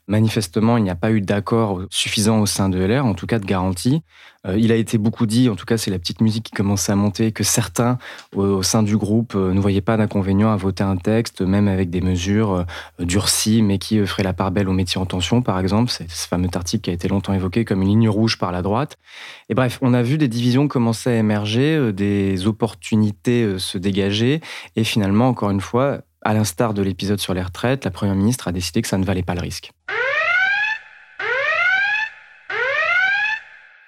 Manifestement, 0.06 0.76
il 0.76 0.84
n'y 0.84 0.90
a 0.90 0.94
pas 0.94 1.10
eu 1.10 1.20
d'accord 1.20 1.82
suffisant 1.90 2.40
au 2.40 2.46
sein 2.46 2.68
de 2.68 2.78
LR, 2.78 3.06
en 3.06 3.14
tout 3.14 3.26
cas 3.26 3.38
de 3.38 3.46
garantie. 3.46 4.02
Euh, 4.46 4.58
il 4.58 4.70
a 4.72 4.76
été 4.76 4.98
beaucoup 4.98 5.24
dit, 5.26 5.48
en 5.48 5.56
tout 5.56 5.64
cas 5.64 5.78
c'est 5.78 5.90
la 5.90 5.98
petite 5.98 6.20
musique 6.20 6.44
qui 6.44 6.52
commençait 6.52 6.92
à 6.92 6.96
monter, 6.96 7.32
que 7.32 7.44
certains 7.44 7.98
au, 8.34 8.62
sein 8.62 8.82
du 8.82 8.96
groupe 8.96 9.34
euh, 9.34 9.54
ne 9.54 9.60
voyaient 9.60 9.80
pas 9.80 9.96
d'inconvénient 9.96 10.52
à 10.52 10.56
voter 10.56 10.84
un 10.84 10.96
texte, 10.96 11.40
même 11.40 11.68
avec 11.68 11.88
des 11.88 12.02
mesures 12.02 12.52
euh, 12.52 12.64
durcies, 13.04 13.62
mais 13.62 13.78
qui 13.78 14.04
feraient 14.06 14.22
la 14.22 14.34
part 14.34 14.50
belle 14.50 14.68
aux 14.68 14.74
métiers 14.74 15.00
en 15.00 15.06
tension, 15.06 15.40
par 15.40 15.58
exemple. 15.58 15.90
C'est 15.90 16.10
ce 16.10 16.28
fameux 16.28 16.48
article 16.54 16.82
qui 16.82 16.90
a 16.90 16.92
été 16.92 17.08
longtemps 17.08 17.32
évoqué 17.32 17.64
comme 17.64 17.80
une 17.80 17.88
ligne 17.88 18.08
rouge 18.08 18.38
par 18.38 18.52
la 18.52 18.60
droite. 18.60 18.98
Et 19.48 19.54
bref, 19.54 19.78
on 19.80 19.94
a 19.94 20.02
vu 20.02 20.18
des 20.18 20.28
divisions 20.28 20.68
commencer 20.68 21.10
à 21.10 21.16
émerger, 21.16 21.92
des 21.92 22.46
opportunités 22.46 23.58
se 23.58 23.78
dégager, 23.78 24.40
et 24.76 24.84
finalement, 24.84 25.28
encore 25.28 25.50
une 25.50 25.60
fois, 25.60 26.00
à 26.24 26.34
l'instar 26.34 26.74
de 26.74 26.82
l'épisode 26.82 27.20
sur 27.20 27.34
les 27.34 27.42
retraites, 27.42 27.84
la 27.84 27.90
Première 27.90 28.14
ministre 28.14 28.48
a 28.48 28.52
décidé 28.52 28.82
que 28.82 28.88
ça 28.88 28.98
ne 28.98 29.04
valait 29.04 29.22
pas 29.22 29.34
le 29.34 29.42
risque. 29.42 29.72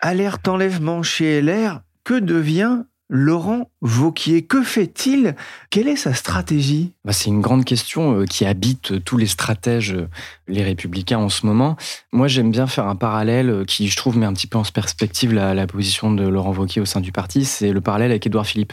Alerte 0.03 0.47
enlèvement 0.47 1.03
chez 1.03 1.41
LR, 1.41 1.81
que 2.05 2.15
devient 2.15 2.83
Laurent 3.09 3.71
Vauquier. 3.87 4.43
Que 4.43 4.65
fait-il? 4.65 5.37
Quelle 5.71 5.87
est 5.87 5.97
sa 5.97 6.13
stratégie? 6.13 6.93
Bah, 7.05 7.13
C'est 7.13 7.31
une 7.31 7.41
grande 7.41 7.65
question 7.65 8.21
euh, 8.21 8.25
qui 8.25 8.45
habite 8.45 9.05
tous 9.05 9.17
les 9.17 9.27
stratèges, 9.27 9.93
euh, 9.93 10.09
les 10.49 10.65
républicains 10.65 11.19
en 11.19 11.29
ce 11.29 11.47
moment. 11.47 11.77
Moi, 12.13 12.27
j'aime 12.27 12.51
bien 12.51 12.67
faire 12.67 12.89
un 12.89 12.97
parallèle 12.97 13.49
euh, 13.49 13.65
qui, 13.65 13.87
je 13.87 13.97
trouve, 13.97 14.19
met 14.19 14.27
un 14.27 14.33
petit 14.33 14.49
peu 14.49 14.59
en 14.59 14.65
perspective 14.65 15.33
la, 15.33 15.67
position 15.69 16.13
de 16.13 16.27
Laurent 16.27 16.51
Vauquier 16.51 16.81
au 16.83 16.85
sein 16.85 17.01
du 17.01 17.13
parti. 17.13 17.45
C'est 17.45 17.71
le 17.71 17.81
parallèle 17.81 18.11
avec 18.11 18.27
Édouard 18.27 18.47
Philippe. 18.47 18.73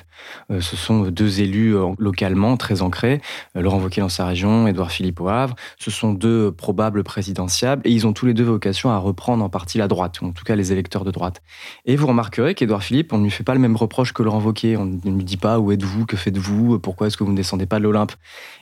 Ce 0.49 0.75
sont 0.75 1.03
deux 1.03 1.41
élus 1.41 1.75
localement 1.97 2.55
très 2.57 2.81
ancrés. 2.81 3.21
Laurent 3.55 3.79
Vauquier 3.79 4.01
dans 4.01 4.09
sa 4.09 4.25
région, 4.25 4.67
Édouard 4.67 4.91
Philippe 4.91 5.19
au 5.21 5.27
Havre. 5.27 5.55
Ce 5.79 5.89
sont 5.89 6.13
deux 6.13 6.51
probables 6.51 7.03
présidentiables 7.03 7.81
et 7.85 7.91
ils 7.91 8.05
ont 8.05 8.13
tous 8.13 8.25
les 8.25 8.33
deux 8.33 8.43
vocation 8.43 8.91
à 8.91 8.97
reprendre 8.97 9.43
en 9.43 9.49
partie 9.49 9.77
la 9.77 9.87
droite, 9.87 10.21
ou 10.21 10.27
en 10.27 10.31
tout 10.31 10.43
cas 10.43 10.55
les 10.55 10.71
électeurs 10.71 11.03
de 11.03 11.11
droite. 11.11 11.41
Et 11.85 11.95
vous 11.95 12.07
remarquerez 12.07 12.53
qu'Édouard 12.53 12.83
Philippe, 12.83 13.11
on 13.13 13.17
ne 13.17 13.23
lui 13.23 13.31
fait 13.31 13.43
pas 13.43 13.53
le 13.53 13.59
même 13.59 13.75
reproche 13.75 14.13
que 14.13 14.21
Laurent 14.23 14.39
Vauquier. 14.39 14.77
On 14.77 14.99
ne 15.05 15.15
lui 15.15 15.23
dit 15.23 15.37
pas 15.37 15.59
où 15.59 15.71
êtes-vous, 15.71 16.05
que 16.05 16.17
faites-vous, 16.17 16.79
pourquoi 16.79 17.07
est-ce 17.07 17.17
que 17.17 17.23
vous 17.23 17.31
ne 17.31 17.37
descendez 17.37 17.65
pas 17.65 17.79
de 17.79 17.83
l'Olympe. 17.83 18.13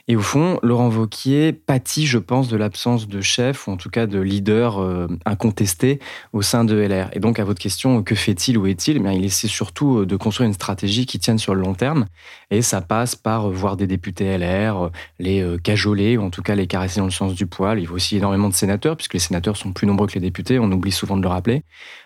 Et 0.08 0.16
au 0.16 0.20
fond, 0.20 0.58
Laurent 0.62 0.88
Vauquier 0.88 1.52
pâtit, 1.52 2.06
je 2.06 2.18
pense, 2.18 2.48
de 2.48 2.56
l'absence 2.56 3.06
de 3.06 3.20
chef, 3.20 3.68
ou 3.68 3.70
en 3.70 3.76
tout 3.76 3.88
cas 3.88 4.06
de 4.06 4.18
leader 4.18 4.78
euh, 4.80 5.06
incontesté 5.24 6.00
au 6.32 6.42
sein 6.42 6.64
de 6.64 6.74
LR. 6.74 7.08
Et 7.12 7.20
donc, 7.20 7.38
à 7.38 7.44
votre 7.44 7.60
question, 7.60 8.02
que 8.02 8.16
fait-il, 8.16 8.58
où 8.58 8.66
est-il? 8.66 8.96
Eh 8.96 9.14
Il 9.14 9.24
essaie 9.24 9.46
surtout 9.46 9.98
euh, 9.98 10.06
de 10.06 10.16
construire 10.16 10.48
une 10.48 10.54
stratégie 10.54 11.06
qui 11.06 11.20
tienne 11.20 11.38
sur 11.38 11.54
le 11.54 11.60
long 11.60 11.74
terme. 11.74 12.06
Et 12.50 12.62
ça 12.62 12.80
passe 12.80 13.14
par 13.14 13.48
euh, 13.48 13.52
voir 13.52 13.76
des 13.76 13.86
députés 13.86 14.36
LR, 14.36 14.90
les 15.20 15.56
cajoler, 15.62 16.16
ou 16.16 16.22
en 16.22 16.30
tout 16.30 16.42
cas 16.42 16.56
les 16.56 16.66
caresser 16.66 16.98
dans 16.98 17.06
le 17.06 17.12
sens 17.12 17.34
du 17.34 17.46
poil. 17.46 17.78
Il 17.78 17.86
faut 17.86 17.94
aussi 17.94 18.16
énormément 18.16 18.48
de 18.48 18.54
sénateurs, 18.54 18.96
puisque 18.96 19.14
les 19.14 19.20
sénateurs 19.20 19.56
sont 19.56 19.72
plus 19.72 19.86
nombreux 19.86 20.08
que 20.08 20.14
les 20.14 20.20
députés, 20.20 20.58
on 20.58 20.70
oublie 20.72 20.92
souvent 20.92 21.16
de 21.16 21.22
le 21.22 21.28
rappeler. 21.28 21.62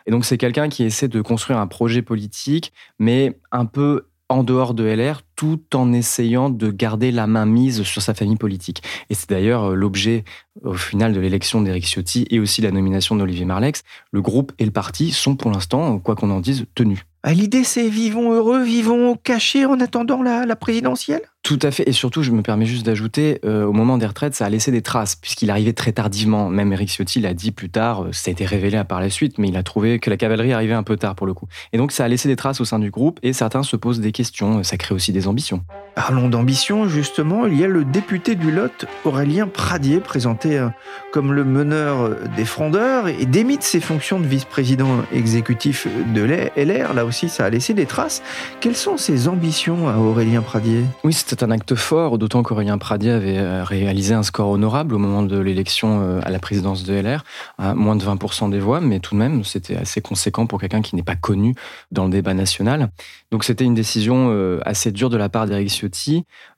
Et 0.07 0.11
donc, 0.11 0.25
c'est 0.25 0.39
quelqu'un 0.39 0.69
qui 0.69 0.85
essaie 0.85 1.09
de 1.09 1.21
construire 1.21 1.59
un 1.59 1.67
projet 1.67 2.03
politique, 2.03 2.73
mais 2.99 3.39
un 3.53 3.67
peu 3.67 4.07
en 4.29 4.43
dehors 4.43 4.75
de 4.75 4.85
LR, 4.85 5.23
tout 5.37 5.61
en 5.75 5.93
essayant 5.93 6.51
de 6.51 6.71
garder 6.71 7.13
la 7.13 7.27
main 7.27 7.47
mise 7.47 7.83
sur 7.85 8.03
sa 8.03 8.15
famille 8.15 8.37
politique. 8.37 8.83
Et 9.09 9.15
c'est 9.15 9.29
d'ailleurs 9.31 9.71
euh, 9.71 9.75
l'objet, 9.75 10.25
au 10.65 10.75
final, 10.75 11.13
de 11.13 11.21
l'élection 11.21 11.61
d'Éric 11.61 11.87
Ciotti 11.87 12.27
et 12.31 12.41
aussi 12.41 12.61
la 12.61 12.73
nomination 12.73 13.15
d'Olivier 13.15 13.45
Marlex. 13.45 13.83
Le 14.11 14.23
groupe 14.23 14.53
et 14.59 14.65
le 14.65 14.73
parti 14.73 15.13
sont 15.13 15.37
pour 15.37 15.51
l'instant, 15.51 15.99
quoi 15.99 16.17
qu'on 16.17 16.31
en 16.31 16.41
dise, 16.41 16.67
tenus. 16.75 17.01
Ah, 17.23 17.33
l'idée, 17.35 17.65
c'est 17.65 17.89
vivons 17.89 18.33
heureux, 18.33 18.63
vivons 18.63 19.17
cachés 19.17 19.67
en 19.67 19.81
attendant 19.81 20.23
la, 20.23 20.57
présidentielle? 20.57 21.23
Tout 21.47 21.61
à 21.62 21.71
fait. 21.71 21.88
Et 21.88 21.93
surtout, 21.93 22.25
je 22.25 22.33
me 22.33 22.43
permets 22.43 22.67
juste 22.67 22.85
d'ajouter, 22.85 23.38
euh, 23.45 23.65
au 23.65 23.73
moment 23.73 23.99
des 23.99 24.07
retraites, 24.07 24.35
ça 24.35 24.47
a 24.47 24.49
laissé 24.49 24.73
des 24.73 24.83
traces, 24.83 25.15
puisqu'il 25.15 25.49
arrivait 25.49 25.75
très 25.75 25.93
tardivement. 25.93 26.49
Même 26.49 26.73
Eric 26.73 26.88
Ciotti 26.88 27.21
l'a 27.21 27.35
dit 27.35 27.53
plus 27.53 27.71
tard, 27.71 28.03
euh, 28.03 28.09
ça 28.11 28.31
a 28.31 28.33
été 28.33 28.45
révélé 28.45 28.83
par 28.83 28.99
la 28.99 29.11
suite, 29.11 29.38
mais 29.38 29.47
il 29.47 29.57
a 29.57 29.62
trouvé 29.62 30.00
que 30.00 30.11
la 30.11 30.17
cavalerie 30.17 30.53
arrivait 30.53 30.75
un 30.75 30.83
peu 30.83 30.97
tard 30.97 31.15
pour 31.15 31.25
le 31.25 31.35
coup. 31.35 31.47
Et 31.73 31.79
donc, 31.79 31.93
ça 31.93 32.05
a 32.05 32.09
laissé 32.09 32.29
des 32.29 32.35
traces 32.35 32.61
au 32.61 32.65
sein 32.65 32.81
du 32.81 32.91
groupe, 32.91 33.21
et 33.23 33.33
certains 33.33 33.62
se 33.62 33.76
posent 33.76 34.00
des 34.00 34.11
questions. 34.11 34.65
Ça 34.65 34.76
crée 34.76 34.93
aussi 34.93 35.12
des 35.12 35.29
ambitions. 35.29 35.62
Parlons 35.95 36.29
d'ambition, 36.29 36.88
justement. 36.88 37.47
Il 37.47 37.57
y 37.57 37.62
a 37.62 37.69
le 37.69 37.85
député 37.85 38.35
du 38.35 38.50
Lot, 38.50 38.87
Aurélien 39.05 39.47
Pradier, 39.47 40.00
présenté 40.00 40.59
euh, 40.59 40.67
comme 41.12 41.33
le 41.33 41.45
meneur 41.45 42.11
des 42.37 42.45
frondeurs, 42.45 43.07
et 43.07 43.25
démite 43.25 43.62
ses 43.62 43.79
fonctions 43.79 44.19
de 44.19 44.26
vice-président 44.26 44.97
exécutif 45.12 45.87
de 46.12 46.25
LR. 46.57 46.93
Là 46.93 47.05
aussi, 47.05 47.29
ça 47.29 47.45
a 47.45 47.50
laissé 47.50 47.73
des 47.73 47.87
traces. 47.87 48.21
Quelles 48.59 48.75
sont 48.75 48.97
ses 48.97 49.29
ambitions 49.29 49.88
à 49.88 49.99
Aurélien 49.99 50.43
Pradier? 50.43 50.83
Oui, 51.05 51.12
c'était 51.37 51.45
un 51.45 51.50
acte 51.50 51.75
fort, 51.75 52.16
d'autant 52.16 52.43
qu'Aurélien 52.43 52.78
Pradier 52.78 53.11
avait 53.11 53.37
euh, 53.37 53.62
réalisé 53.62 54.14
un 54.14 54.23
score 54.23 54.49
honorable 54.49 54.95
au 54.95 54.99
moment 54.99 55.23
de 55.23 55.38
l'élection 55.38 56.00
euh, 56.00 56.21
à 56.23 56.31
la 56.31 56.38
présidence 56.38 56.85
de 56.85 56.95
LR, 56.95 57.25
à 57.59 57.75
moins 57.75 57.95
de 57.95 58.02
20% 58.02 58.49
des 58.50 58.59
voix, 58.59 58.81
mais 58.81 59.00
tout 59.00 59.14
de 59.14 59.19
même, 59.19 59.45
c'était 59.45 59.76
assez 59.76 60.00
conséquent 60.00 60.47
pour 60.47 60.59
quelqu'un 60.59 60.81
qui 60.81 60.97
n'est 60.97 61.02
pas 61.02 61.14
connu 61.14 61.55
dans 61.93 62.05
le 62.05 62.11
débat 62.11 62.33
national. 62.33 62.88
Donc 63.31 63.45
c'était 63.45 63.64
une 63.64 63.75
décision 63.75 64.33
assez 64.64 64.93
dure 64.93 65.11
de 65.11 65.16
la 65.16 65.28
part 65.28 65.47
d'Éric 65.47 65.66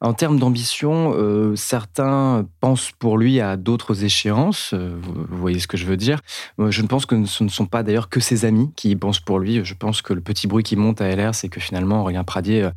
en 0.01 0.13
termes 0.13 0.39
d'ambition, 0.39 1.13
euh, 1.17 1.57
certains 1.57 2.47
pensent 2.61 2.93
pour 2.99 3.19
lui 3.19 3.41
à 3.41 3.57
d'autres 3.57 4.05
échéances. 4.05 4.73
Euh, 4.75 4.97
vous, 5.01 5.25
voyez 5.31 5.59
ce 5.59 5.67
que 5.67 5.77
je 5.77 5.87
veux 5.87 5.97
dire. 5.97 6.21
Je 6.59 6.83
ne 6.83 6.87
pense 6.87 7.07
que 7.07 7.25
ce 7.25 7.43
ne 7.43 7.49
sont 7.49 7.67
pas 7.67 7.83
d'ailleurs 7.83 8.09
que 8.09 8.21
ses 8.21 8.45
amis 8.45 8.71
qui 8.77 8.95
pensent 8.97 9.21
pour 9.21 9.39
lui. 9.39 9.65
Je 9.65 9.75
pense 9.75 10.03
que 10.03 10.13
le 10.13 10.21
petit 10.21 10.47
bruit 10.47 10.63
qui 10.63 10.77
monte 10.77 11.01
à 11.01 11.15
LR, 11.15 11.35
c'est 11.35 11.49
que 11.49 11.61
finalement, 11.61 12.03
Aurélien 12.03 12.25
Pradier 12.25 12.65
euh, 12.65 12.71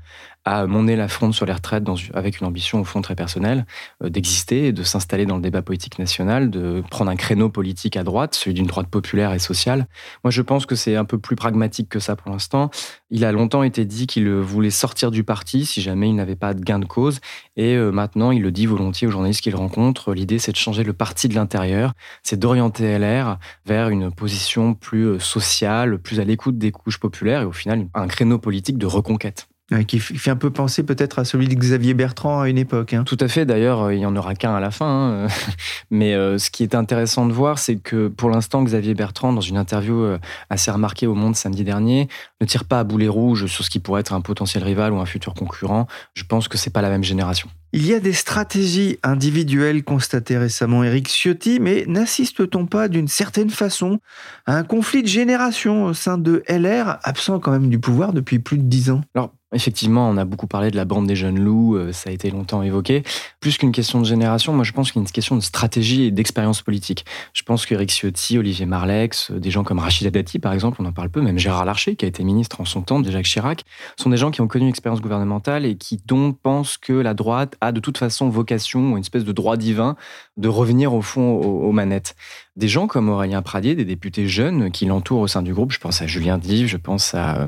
à 0.45 0.65
mener 0.65 0.95
la 0.95 1.07
fronde 1.07 1.33
sur 1.33 1.45
les 1.45 1.53
retraites 1.53 1.83
avec 2.13 2.39
une 2.39 2.47
ambition 2.47 2.81
au 2.81 2.83
fond 2.83 3.01
très 3.01 3.15
personnelle, 3.15 3.65
euh, 4.03 4.09
d'exister 4.09 4.67
et 4.67 4.71
de 4.71 4.83
s'installer 4.83 5.25
dans 5.25 5.35
le 5.35 5.41
débat 5.41 5.61
politique 5.61 5.99
national, 5.99 6.49
de 6.49 6.83
prendre 6.89 7.11
un 7.11 7.15
créneau 7.15 7.49
politique 7.49 7.95
à 7.95 8.03
droite, 8.03 8.33
celui 8.33 8.55
d'une 8.55 8.65
droite 8.65 8.87
populaire 8.87 9.33
et 9.33 9.39
sociale. 9.39 9.87
Moi, 10.23 10.31
je 10.31 10.41
pense 10.41 10.65
que 10.65 10.75
c'est 10.75 10.95
un 10.95 11.05
peu 11.05 11.19
plus 11.19 11.35
pragmatique 11.35 11.89
que 11.89 11.99
ça 11.99 12.15
pour 12.15 12.31
l'instant. 12.31 12.71
Il 13.09 13.23
a 13.25 13.31
longtemps 13.31 13.63
été 13.63 13.85
dit 13.85 14.07
qu'il 14.07 14.29
voulait 14.29 14.71
sortir 14.71 15.11
du 15.11 15.23
parti 15.23 15.65
si 15.65 15.81
jamais 15.81 16.09
il 16.09 16.15
n'avait 16.15 16.35
pas 16.35 16.53
de 16.53 16.61
gain 16.61 16.79
de 16.79 16.85
cause. 16.85 17.19
Et 17.55 17.75
euh, 17.75 17.91
maintenant, 17.91 18.31
il 18.31 18.41
le 18.41 18.51
dit 18.51 18.65
volontiers 18.65 19.07
aux 19.07 19.11
journalistes 19.11 19.41
qu'il 19.41 19.55
rencontre. 19.55 20.13
L'idée, 20.13 20.39
c'est 20.39 20.51
de 20.51 20.57
changer 20.57 20.83
le 20.83 20.93
parti 20.93 21.27
de 21.27 21.35
l'intérieur, 21.35 21.93
c'est 22.23 22.39
d'orienter 22.39 22.97
LR 22.97 23.37
vers 23.65 23.89
une 23.89 24.11
position 24.11 24.73
plus 24.73 25.05
euh, 25.05 25.19
sociale, 25.19 25.99
plus 25.99 26.19
à 26.19 26.23
l'écoute 26.23 26.57
des 26.57 26.71
couches 26.71 26.99
populaires 26.99 27.41
et 27.41 27.45
au 27.45 27.51
final, 27.51 27.87
un 27.93 28.07
créneau 28.07 28.39
politique 28.39 28.77
de 28.77 28.85
reconquête 28.85 29.50
qui 29.87 29.99
fait 29.99 30.31
un 30.31 30.35
peu 30.35 30.51
penser 30.51 30.83
peut-être 30.83 31.19
à 31.19 31.25
celui 31.25 31.47
de 31.47 31.55
Xavier 31.55 31.93
Bertrand 31.93 32.41
à 32.41 32.49
une 32.49 32.57
époque. 32.57 32.93
Hein. 32.93 33.03
Tout 33.05 33.17
à 33.19 33.27
fait, 33.27 33.45
d'ailleurs, 33.45 33.83
euh, 33.83 33.93
il 33.93 33.99
n'y 33.99 34.05
en 34.05 34.15
aura 34.15 34.35
qu'un 34.35 34.53
à 34.53 34.59
la 34.59 34.71
fin. 34.71 35.25
Hein. 35.25 35.27
Mais 35.91 36.13
euh, 36.13 36.37
ce 36.37 36.51
qui 36.51 36.63
est 36.63 36.75
intéressant 36.75 37.25
de 37.25 37.31
voir, 37.31 37.57
c'est 37.57 37.77
que 37.77 38.09
pour 38.09 38.29
l'instant, 38.29 38.63
Xavier 38.63 38.93
Bertrand, 38.93 39.31
dans 39.31 39.41
une 39.41 39.57
interview 39.57 40.01
euh, 40.03 40.19
assez 40.49 40.71
remarquée 40.71 41.07
au 41.07 41.15
Monde 41.15 41.35
samedi 41.35 41.63
dernier, 41.63 42.09
ne 42.41 42.45
tire 42.45 42.65
pas 42.65 42.79
à 42.79 42.83
boulet 42.83 43.07
rouge 43.07 43.45
sur 43.45 43.63
ce 43.63 43.69
qui 43.69 43.79
pourrait 43.79 44.01
être 44.01 44.13
un 44.13 44.21
potentiel 44.21 44.63
rival 44.63 44.91
ou 44.91 44.99
un 44.99 45.05
futur 45.05 45.33
concurrent. 45.33 45.87
Je 46.15 46.23
pense 46.23 46.47
que 46.47 46.57
c'est 46.57 46.69
pas 46.69 46.81
la 46.81 46.89
même 46.89 47.03
génération. 47.03 47.49
Il 47.73 47.85
y 47.85 47.93
a 47.93 48.01
des 48.01 48.11
stratégies 48.11 48.99
individuelles 49.01 49.85
constatées 49.85 50.37
récemment 50.37 50.83
Eric 50.83 51.07
Ciotti, 51.07 51.61
mais 51.61 51.85
n'assiste-t-on 51.87 52.65
pas 52.65 52.89
d'une 52.89 53.07
certaine 53.07 53.49
façon 53.49 53.99
à 54.45 54.57
un 54.57 54.63
conflit 54.63 55.03
de 55.03 55.07
génération 55.07 55.85
au 55.85 55.93
sein 55.93 56.17
de 56.17 56.43
LR, 56.49 56.97
absent 57.03 57.39
quand 57.39 57.51
même 57.51 57.69
du 57.69 57.79
pouvoir 57.79 58.11
depuis 58.11 58.39
plus 58.39 58.57
de 58.57 58.63
dix 58.63 58.89
ans? 58.89 59.01
Alors, 59.15 59.31
Effectivement, 59.53 60.09
on 60.09 60.15
a 60.15 60.23
beaucoup 60.23 60.47
parlé 60.47 60.71
de 60.71 60.77
la 60.77 60.85
bande 60.85 61.07
des 61.07 61.15
jeunes 61.15 61.37
loups, 61.37 61.75
euh, 61.75 61.91
ça 61.91 62.09
a 62.09 62.13
été 62.13 62.31
longtemps 62.31 62.61
évoqué. 62.61 63.03
Plus 63.41 63.57
qu'une 63.57 63.73
question 63.73 63.99
de 63.99 64.05
génération, 64.05 64.53
moi 64.53 64.63
je 64.63 64.71
pense 64.71 64.91
qu'il 64.91 65.01
y 65.01 65.03
a 65.03 65.05
une 65.05 65.11
question 65.11 65.35
de 65.35 65.41
stratégie 65.41 66.03
et 66.03 66.11
d'expérience 66.11 66.61
politique. 66.61 67.05
Je 67.33 67.43
pense 67.43 67.65
qu'Éric 67.65 67.91
Ciotti, 67.91 68.37
Olivier 68.37 68.65
Marlex, 68.65 69.31
euh, 69.31 69.39
des 69.39 69.51
gens 69.51 69.65
comme 69.65 69.79
Rachida 69.79 70.09
Dati 70.09 70.39
par 70.39 70.53
exemple, 70.53 70.81
on 70.81 70.85
en 70.85 70.93
parle 70.93 71.09
peu, 71.09 71.21
même 71.21 71.37
Gérard 71.37 71.65
Larcher 71.65 71.97
qui 71.97 72.05
a 72.05 72.07
été 72.07 72.23
ministre 72.23 72.61
en 72.61 72.65
son 72.65 72.81
temps, 72.81 73.01
déjà 73.01 73.17
Jacques 73.17 73.25
Chirac, 73.25 73.63
sont 73.97 74.09
des 74.09 74.17
gens 74.17 74.31
qui 74.31 74.39
ont 74.39 74.47
connu 74.47 74.63
une 74.63 74.69
expérience 74.69 75.01
gouvernementale 75.01 75.65
et 75.65 75.75
qui 75.75 76.01
donc 76.05 76.39
pensent 76.39 76.77
que 76.77 76.93
la 76.93 77.13
droite 77.13 77.57
a 77.59 77.73
de 77.73 77.81
toute 77.81 77.97
façon 77.97 78.29
vocation, 78.29 78.93
ou 78.93 78.97
une 78.97 79.01
espèce 79.01 79.25
de 79.25 79.33
droit 79.33 79.57
divin, 79.57 79.97
de 80.37 80.47
revenir 80.47 80.93
au 80.93 81.01
fond 81.01 81.33
aux 81.33 81.71
manettes 81.73 82.15
des 82.57 82.67
gens 82.67 82.87
comme 82.87 83.09
Aurélien 83.09 83.41
Pradier, 83.41 83.75
des 83.75 83.85
députés 83.85 84.27
jeunes 84.27 84.71
qui 84.71 84.85
l'entourent 84.85 85.21
au 85.21 85.27
sein 85.27 85.41
du 85.41 85.53
groupe. 85.53 85.71
Je 85.71 85.79
pense 85.79 86.01
à 86.01 86.07
Julien 86.07 86.37
Dive, 86.37 86.67
je 86.67 86.77
pense 86.77 87.15
à 87.15 87.37
euh, 87.37 87.47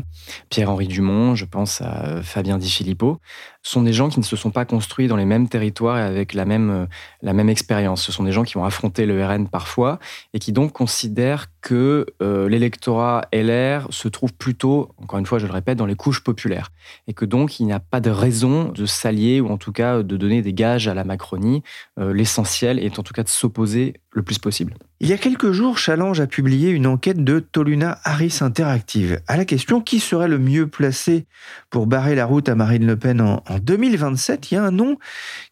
Pierre-Henri 0.49 0.87
Dumont, 0.87 1.35
je 1.35 1.45
pense 1.45 1.81
à 1.81 1.92
Fabien 2.21 2.57
Di 2.57 2.69
Filippo, 2.69 3.19
sont 3.63 3.81
des 3.81 3.93
gens 3.93 4.09
qui 4.09 4.19
ne 4.19 4.25
se 4.25 4.35
sont 4.35 4.51
pas 4.51 4.65
construits 4.65 5.07
dans 5.07 5.15
les 5.15 5.25
mêmes 5.25 5.47
territoires 5.47 5.97
et 5.97 6.01
avec 6.01 6.33
la 6.33 6.45
même, 6.45 6.69
euh, 6.69 6.85
la 7.21 7.33
même 7.33 7.49
expérience. 7.49 8.03
Ce 8.03 8.11
sont 8.11 8.23
des 8.23 8.31
gens 8.31 8.43
qui 8.43 8.57
ont 8.57 8.65
affronté 8.65 9.05
le 9.05 9.25
RN 9.25 9.47
parfois 9.47 9.99
et 10.33 10.39
qui 10.39 10.51
donc 10.51 10.73
considèrent 10.73 11.47
que 11.61 12.05
l'électorat 12.19 13.21
LR 13.31 13.87
se 13.89 14.09
trouve 14.09 14.33
plutôt, 14.33 14.89
encore 14.97 15.17
une 15.17 15.25
fois, 15.25 15.39
je 15.39 15.47
le 15.47 15.53
répète, 15.53 15.77
dans 15.77 15.85
les 15.85 15.95
couches 15.95 16.21
populaires. 16.21 16.71
Et 17.07 17.13
que 17.13 17.23
donc 17.23 17.61
il 17.61 17.65
n'y 17.65 17.71
a 17.71 17.79
pas 17.79 18.01
de 18.01 18.09
raison 18.09 18.69
de 18.69 18.85
s'allier 18.85 19.39
ou 19.39 19.47
en 19.47 19.57
tout 19.57 19.71
cas 19.71 20.03
de 20.03 20.17
donner 20.17 20.41
des 20.41 20.53
gages 20.53 20.89
à 20.89 20.93
la 20.93 21.05
Macronie. 21.05 21.63
L'essentiel 21.97 22.79
est 22.79 22.99
en 22.99 23.03
tout 23.03 23.13
cas 23.13 23.23
de 23.23 23.29
s'opposer 23.29 23.93
le 24.13 24.23
plus 24.23 24.39
possible. 24.39 24.73
Il 24.99 25.09
y 25.09 25.13
a 25.13 25.17
quelques 25.17 25.51
jours, 25.51 25.77
Challenge 25.77 26.19
a 26.21 26.27
publié 26.27 26.69
une 26.69 26.87
enquête 26.87 27.21
de 27.21 27.39
Toluna 27.39 27.99
Harris 28.05 28.37
Interactive. 28.39 29.19
À 29.27 29.35
la 29.35 29.43
question 29.43 29.81
qui 29.81 29.99
serait 29.99 30.29
le 30.29 30.39
mieux 30.39 30.67
placé 30.67 31.25
pour 31.69 31.87
barrer 31.87 32.15
la 32.15 32.25
route 32.25 32.47
à 32.47 32.55
Marine 32.55 32.85
Le 32.85 32.95
Pen 32.95 33.19
en, 33.19 33.52
2027, 33.59 34.51
il 34.51 34.55
y 34.55 34.57
a 34.57 34.63
un 34.63 34.71
nom 34.71 34.97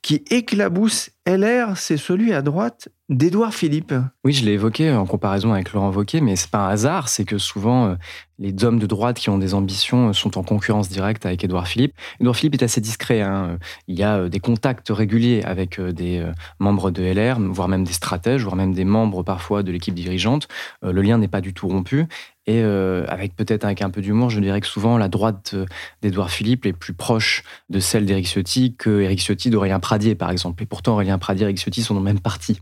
qui 0.02 0.24
éclabousse 0.30 1.12
LR, 1.28 1.78
c'est 1.78 1.98
celui 1.98 2.34
à 2.34 2.42
droite 2.42 2.90
d'Edouard 3.10 3.54
Philippe. 3.54 3.94
Oui, 4.24 4.34
je 4.34 4.44
l'ai 4.44 4.54
évoqué 4.54 4.92
en 4.92 5.06
comparaison 5.06 5.54
avec 5.54 5.72
Laurent 5.72 5.92
Wauquiez, 5.92 6.20
mais 6.20 6.36
c'est 6.36 6.50
pas 6.50 6.66
un 6.66 6.70
hasard, 6.70 7.10
c'est 7.10 7.26
que 7.26 7.38
souvent 7.38 7.90
euh, 7.90 7.96
les 8.40 8.64
hommes 8.64 8.80
de 8.80 8.88
droite 8.88 9.20
qui 9.20 9.30
ont 9.30 9.38
des 9.38 9.54
ambitions 9.54 10.10
euh, 10.10 10.14
sont 10.14 10.40
en 10.40 10.44
concurrence 10.44 10.90
directe 10.90 11.26
avec 11.28 11.44
Édouard 11.44 11.68
Philippe. 11.68 11.94
Édouard 12.20 12.36
Philippe 12.36 12.56
est 12.56 12.64
assez 12.64 12.82
discret. 12.82 13.22
Hein. 13.22 13.60
Il 13.88 14.00
y 14.00 14.04
a 14.04 14.18
euh, 14.18 14.30
des 14.30 14.40
contacts 14.40 14.90
réguliers 14.90 15.44
avec 15.44 15.80
des 15.80 16.26
membres 16.60 16.90
de 16.90 17.04
LR, 17.04 17.40
voire 17.40 17.68
même 17.68 17.84
des 17.84 17.94
stratèges, 17.94 18.44
voire 18.44 18.56
même 18.56 18.74
des 18.74 18.86
membres 18.86 19.22
parfois 19.22 19.62
de 19.62 19.72
l'équipe 19.72 19.94
dirigeante. 19.94 20.48
Le 20.82 21.02
lien 21.02 21.18
n'est 21.18 21.28
pas 21.28 21.42
du 21.42 21.54
tout 21.54 21.68
rompu. 21.68 22.08
Et 22.48 22.62
euh, 22.64 23.06
avec 23.08 23.36
peut-être 23.36 23.66
avec 23.66 23.82
un 23.84 23.92
peu 23.92 24.02
d'humour, 24.02 24.32
je 24.32 24.40
dirais 24.40 24.62
que 24.62 24.68
souvent 24.68 24.98
la 24.98 25.08
droite 25.08 25.56
d'Edouard 26.02 26.32
Philippe 26.32 26.66
est 26.66 26.74
plus 26.74 26.94
proche 26.94 27.44
de 27.70 27.80
celle 27.80 28.06
d'Éric 28.06 28.26
Ciotti 28.26 28.76
que 28.76 29.02
Éric 29.02 29.20
Ciotti 29.20 29.50
d'Aurélien 29.52 29.80
Pradier, 29.80 30.16
par 30.16 30.32
exemple. 30.32 30.64
Et 30.64 30.66
pourtant, 30.66 30.94
Aurélien 30.94 31.20
Pradier 31.20 31.48
et 31.48 31.56
Ciotti 31.56 31.84
sont 31.84 31.94
dans 31.94 32.00
le 32.00 32.06
même 32.06 32.20
parti. 32.20 32.60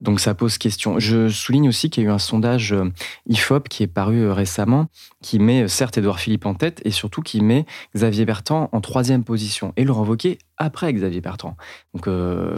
Donc 0.00 0.20
ça 0.20 0.34
pose 0.34 0.56
question. 0.58 0.98
Je 0.98 1.28
souligne 1.28 1.68
aussi 1.68 1.90
qu'il 1.90 2.04
y 2.04 2.06
a 2.06 2.10
eu 2.10 2.12
un 2.12 2.18
sondage 2.18 2.72
euh, 2.72 2.90
IFOP 3.28 3.68
qui 3.68 3.82
est 3.82 3.86
paru 3.86 4.20
euh, 4.20 4.32
récemment, 4.32 4.86
qui 5.22 5.38
met 5.38 5.68
certes 5.68 5.98
Édouard 5.98 6.20
Philippe 6.20 6.46
en 6.46 6.54
tête 6.54 6.80
et 6.84 6.90
surtout 6.90 7.20
qui 7.20 7.42
met 7.42 7.66
Xavier 7.94 8.24
Bertrand 8.24 8.70
en 8.72 8.80
troisième 8.80 9.24
position 9.24 9.72
et 9.76 9.84
Laurent 9.84 10.04
Wauquiez 10.04 10.38
après 10.56 10.92
Xavier 10.92 11.22
Bertrand. 11.22 11.56
Donc 11.94 12.06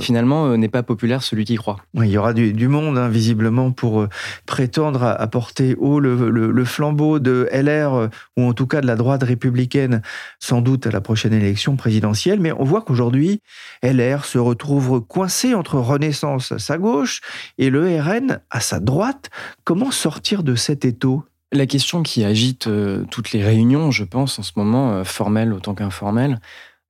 finalement, 0.00 0.56
n'est 0.56 0.68
pas 0.68 0.82
populaire 0.82 1.22
celui 1.22 1.44
qui 1.44 1.54
croit. 1.54 1.76
il 1.94 2.08
y 2.08 2.18
aura 2.18 2.32
du, 2.32 2.66
monde, 2.66 2.98
hein, 2.98 3.08
visiblement, 3.08 3.70
pour 3.70 4.08
prétendre 4.44 5.04
à, 5.04 5.26
porter 5.28 5.76
haut 5.78 6.00
le, 6.00 6.28
le, 6.28 6.64
flambeau 6.64 7.20
de 7.20 7.48
LR, 7.52 8.08
ou 8.36 8.42
en 8.42 8.54
tout 8.54 8.66
cas 8.66 8.80
de 8.80 8.88
la 8.88 8.96
droite 8.96 9.22
républicaine, 9.22 10.02
sans 10.40 10.62
doute 10.62 10.88
à 10.88 10.90
la 10.90 11.00
prochaine 11.00 11.32
élection 11.32 11.76
présidentielle. 11.76 12.40
Mais 12.40 12.50
on 12.50 12.64
voit 12.64 12.82
qu'aujourd'hui, 12.82 13.40
LR 13.84 14.24
se 14.24 14.38
retrouve 14.38 15.00
coincé 15.06 15.54
entre 15.54 15.76
Renaissance 15.76 16.50
à 16.50 16.58
sa 16.58 16.78
gauche 16.78 17.20
et 17.58 17.70
le 17.70 18.00
RN 18.00 18.40
à 18.50 18.60
sa 18.60 18.80
droite. 18.80 19.30
Comment 19.64 19.90
sortir 19.90 20.42
de 20.42 20.54
cet 20.54 20.84
étau? 20.84 21.24
La 21.52 21.66
question 21.66 22.02
qui 22.02 22.24
agite 22.24 22.66
euh, 22.66 23.04
toutes 23.10 23.32
les 23.32 23.44
réunions, 23.44 23.90
je 23.90 24.04
pense, 24.04 24.38
en 24.38 24.42
ce 24.42 24.52
moment, 24.56 24.92
euh, 24.92 25.04
formelles 25.04 25.52
autant 25.52 25.74
qu'informelles, 25.74 26.40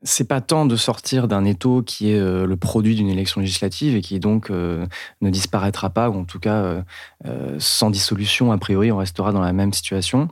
c'est 0.05 0.27
pas 0.27 0.41
tant 0.41 0.67
de 0.67 0.77
sortir 0.77 1.27
d'un 1.27 1.45
étau 1.45 1.83
qui 1.83 2.13
est 2.13 2.19
euh, 2.19 2.47
le 2.47 2.57
produit 2.57 2.95
d'une 2.95 3.09
élection 3.09 3.41
législative 3.41 3.97
et 3.97 4.01
qui 4.01 4.21
donc 4.21 4.51
ne 4.51 5.31
disparaîtra 5.31 5.91
pas, 5.91 6.11
ou 6.11 6.19
en 6.19 6.25
tout 6.25 6.41
cas 6.41 6.83
sans 7.59 7.91
dissolution, 7.91 8.51
a 8.51 8.59
priori, 8.59 8.91
on 8.91 8.97
restera 8.97 9.31
dans 9.33 9.41
la 9.41 9.53
même 9.53 9.73
situation. 9.73 10.29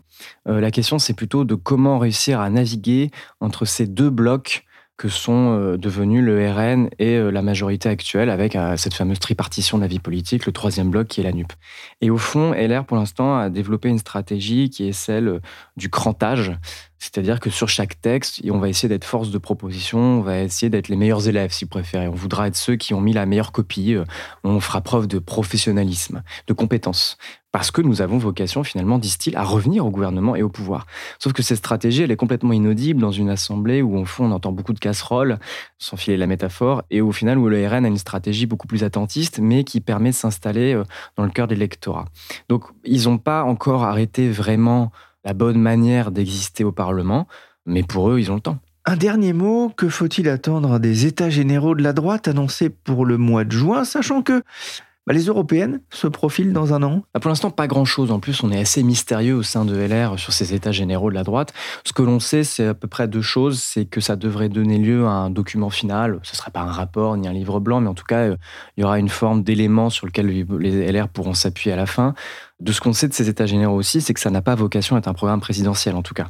la 0.46 0.70
question, 0.72 0.98
c'est 0.98 1.14
plutôt 1.14 1.44
de 1.44 1.54
comment 1.54 2.00
réussir 2.00 2.40
à 2.40 2.50
naviguer 2.50 3.12
entre 3.40 3.64
ces 3.64 3.86
deux 3.86 4.10
blocs 4.10 4.64
que 5.00 5.08
sont 5.08 5.58
euh, 5.58 5.78
devenus 5.78 6.22
le 6.22 6.46
RN 6.52 6.90
et 6.98 7.16
euh, 7.16 7.30
la 7.30 7.40
majorité 7.40 7.88
actuelle 7.88 8.28
avec 8.28 8.54
euh, 8.54 8.76
cette 8.76 8.92
fameuse 8.92 9.18
tripartition 9.18 9.78
de 9.78 9.82
la 9.82 9.88
vie 9.88 9.98
politique, 9.98 10.44
le 10.44 10.52
troisième 10.52 10.90
bloc 10.90 11.08
qui 11.08 11.22
est 11.22 11.24
la 11.24 11.32
NUP. 11.32 11.50
Et 12.02 12.10
au 12.10 12.18
fond, 12.18 12.52
LR, 12.52 12.84
pour 12.84 12.98
l'instant, 12.98 13.38
a 13.38 13.48
développé 13.48 13.88
une 13.88 13.98
stratégie 13.98 14.68
qui 14.68 14.86
est 14.86 14.92
celle 14.92 15.40
du 15.78 15.88
crantage, 15.88 16.52
c'est-à-dire 16.98 17.40
que 17.40 17.48
sur 17.48 17.66
chaque 17.66 17.98
texte, 18.02 18.42
on 18.50 18.58
va 18.58 18.68
essayer 18.68 18.90
d'être 18.90 19.06
force 19.06 19.30
de 19.30 19.38
proposition, 19.38 19.98
on 19.98 20.20
va 20.20 20.40
essayer 20.40 20.68
d'être 20.68 20.88
les 20.88 20.96
meilleurs 20.96 21.26
élèves, 21.26 21.50
si 21.50 21.64
vous 21.64 21.70
préférez. 21.70 22.06
On 22.06 22.14
voudra 22.14 22.48
être 22.48 22.56
ceux 22.56 22.76
qui 22.76 22.92
ont 22.92 23.00
mis 23.00 23.14
la 23.14 23.24
meilleure 23.24 23.52
copie, 23.52 23.96
on 24.44 24.60
fera 24.60 24.82
preuve 24.82 25.06
de 25.06 25.18
professionnalisme, 25.18 26.22
de 26.46 26.52
compétence 26.52 27.16
parce 27.52 27.70
que 27.70 27.82
nous 27.82 28.00
avons 28.02 28.18
vocation 28.18 28.62
finalement, 28.62 28.98
disent-ils, 28.98 29.36
à 29.36 29.42
revenir 29.42 29.84
au 29.84 29.90
gouvernement 29.90 30.36
et 30.36 30.42
au 30.42 30.48
pouvoir. 30.48 30.86
Sauf 31.18 31.32
que 31.32 31.42
cette 31.42 31.58
stratégie, 31.58 32.02
elle 32.02 32.10
est 32.10 32.16
complètement 32.16 32.52
inaudible 32.52 33.00
dans 33.00 33.10
une 33.10 33.28
assemblée 33.28 33.82
où, 33.82 33.98
au 33.98 34.04
fond, 34.04 34.26
on 34.26 34.32
entend 34.32 34.52
beaucoup 34.52 34.72
de 34.72 34.78
casseroles, 34.78 35.38
sans 35.78 35.96
filer 35.96 36.16
la 36.16 36.26
métaphore, 36.26 36.82
et 36.90 37.00
au 37.00 37.12
final 37.12 37.38
où 37.38 37.48
le 37.48 37.66
RN 37.66 37.84
a 37.84 37.88
une 37.88 37.98
stratégie 37.98 38.46
beaucoup 38.46 38.66
plus 38.66 38.84
attentiste, 38.84 39.40
mais 39.40 39.64
qui 39.64 39.80
permet 39.80 40.10
de 40.10 40.14
s'installer 40.14 40.74
euh, 40.74 40.84
dans 41.16 41.24
le 41.24 41.30
cœur 41.30 41.48
de 41.48 41.54
l'électorat. 41.54 42.04
Donc, 42.48 42.64
ils 42.84 43.04
n'ont 43.04 43.18
pas 43.18 43.42
encore 43.42 43.84
arrêté 43.84 44.28
vraiment 44.28 44.92
la 45.24 45.34
bonne 45.34 45.58
manière 45.60 46.10
d'exister 46.10 46.64
au 46.64 46.72
Parlement, 46.72 47.26
mais 47.66 47.82
pour 47.82 48.10
eux, 48.10 48.20
ils 48.20 48.30
ont 48.30 48.36
le 48.36 48.40
temps. 48.40 48.58
Un 48.86 48.96
dernier 48.96 49.34
mot, 49.34 49.70
que 49.76 49.88
faut-il 49.88 50.28
attendre 50.28 50.78
des 50.78 51.04
États 51.04 51.28
généraux 51.28 51.74
de 51.74 51.82
la 51.82 51.92
droite 51.92 52.28
annoncés 52.28 52.70
pour 52.70 53.04
le 53.04 53.18
mois 53.18 53.44
de 53.44 53.52
juin, 53.52 53.84
sachant 53.84 54.22
que 54.22 54.42
bah, 55.10 55.14
les 55.14 55.24
européennes 55.24 55.80
se 55.90 56.06
profilent 56.06 56.52
dans 56.52 56.72
un 56.72 56.84
an 56.84 57.02
bah, 57.12 57.18
Pour 57.18 57.30
l'instant, 57.30 57.50
pas 57.50 57.66
grand-chose. 57.66 58.12
En 58.12 58.20
plus, 58.20 58.44
on 58.44 58.52
est 58.52 58.60
assez 58.60 58.84
mystérieux 58.84 59.34
au 59.34 59.42
sein 59.42 59.64
de 59.64 59.74
LR 59.76 60.16
sur 60.20 60.32
ces 60.32 60.54
états 60.54 60.70
généraux 60.70 61.10
de 61.10 61.16
la 61.16 61.24
droite. 61.24 61.52
Ce 61.82 61.92
que 61.92 62.02
l'on 62.02 62.20
sait, 62.20 62.44
c'est 62.44 62.68
à 62.68 62.74
peu 62.74 62.86
près 62.86 63.08
deux 63.08 63.20
choses. 63.20 63.60
C'est 63.60 63.86
que 63.86 64.00
ça 64.00 64.14
devrait 64.14 64.48
donner 64.48 64.78
lieu 64.78 65.06
à 65.06 65.10
un 65.10 65.30
document 65.30 65.68
final. 65.68 66.20
Ce 66.22 66.30
ne 66.30 66.36
sera 66.36 66.52
pas 66.52 66.60
un 66.60 66.70
rapport 66.70 67.16
ni 67.16 67.26
un 67.26 67.32
livre 67.32 67.58
blanc, 67.58 67.80
mais 67.80 67.88
en 67.88 67.94
tout 67.94 68.04
cas, 68.04 68.20
euh, 68.20 68.36
il 68.76 68.82
y 68.82 68.84
aura 68.84 69.00
une 69.00 69.08
forme 69.08 69.42
d'élément 69.42 69.90
sur 69.90 70.06
lequel 70.06 70.28
les 70.28 70.92
LR 70.92 71.08
pourront 71.08 71.34
s'appuyer 71.34 71.72
à 71.72 71.76
la 71.76 71.86
fin. 71.86 72.14
De 72.60 72.70
ce 72.70 72.80
qu'on 72.80 72.92
sait 72.92 73.08
de 73.08 73.14
ces 73.14 73.28
états 73.28 73.46
généraux 73.46 73.74
aussi, 73.74 74.00
c'est 74.00 74.14
que 74.14 74.20
ça 74.20 74.30
n'a 74.30 74.42
pas 74.42 74.54
vocation 74.54 74.94
à 74.94 75.00
être 75.00 75.08
un 75.08 75.14
programme 75.14 75.40
présidentiel, 75.40 75.96
en 75.96 76.02
tout 76.02 76.14
cas. 76.14 76.28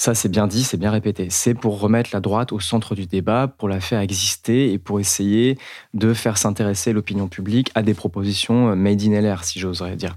Ça, 0.00 0.14
c'est 0.14 0.28
bien 0.28 0.46
dit, 0.46 0.62
c'est 0.62 0.76
bien 0.76 0.92
répété. 0.92 1.26
C'est 1.28 1.54
pour 1.54 1.80
remettre 1.80 2.10
la 2.12 2.20
droite 2.20 2.52
au 2.52 2.60
centre 2.60 2.94
du 2.94 3.06
débat, 3.06 3.48
pour 3.48 3.68
la 3.68 3.80
faire 3.80 3.98
exister 3.98 4.72
et 4.72 4.78
pour 4.78 5.00
essayer 5.00 5.58
de 5.92 6.14
faire 6.14 6.38
s'intéresser 6.38 6.92
l'opinion 6.92 7.26
publique 7.26 7.72
à 7.74 7.82
des 7.82 7.94
propositions 7.94 8.70
euh, 8.70 8.74
made 8.76 9.02
in 9.02 9.20
LR, 9.20 9.42
si 9.42 9.58
j'oserais 9.58 9.96
dire. 9.96 10.16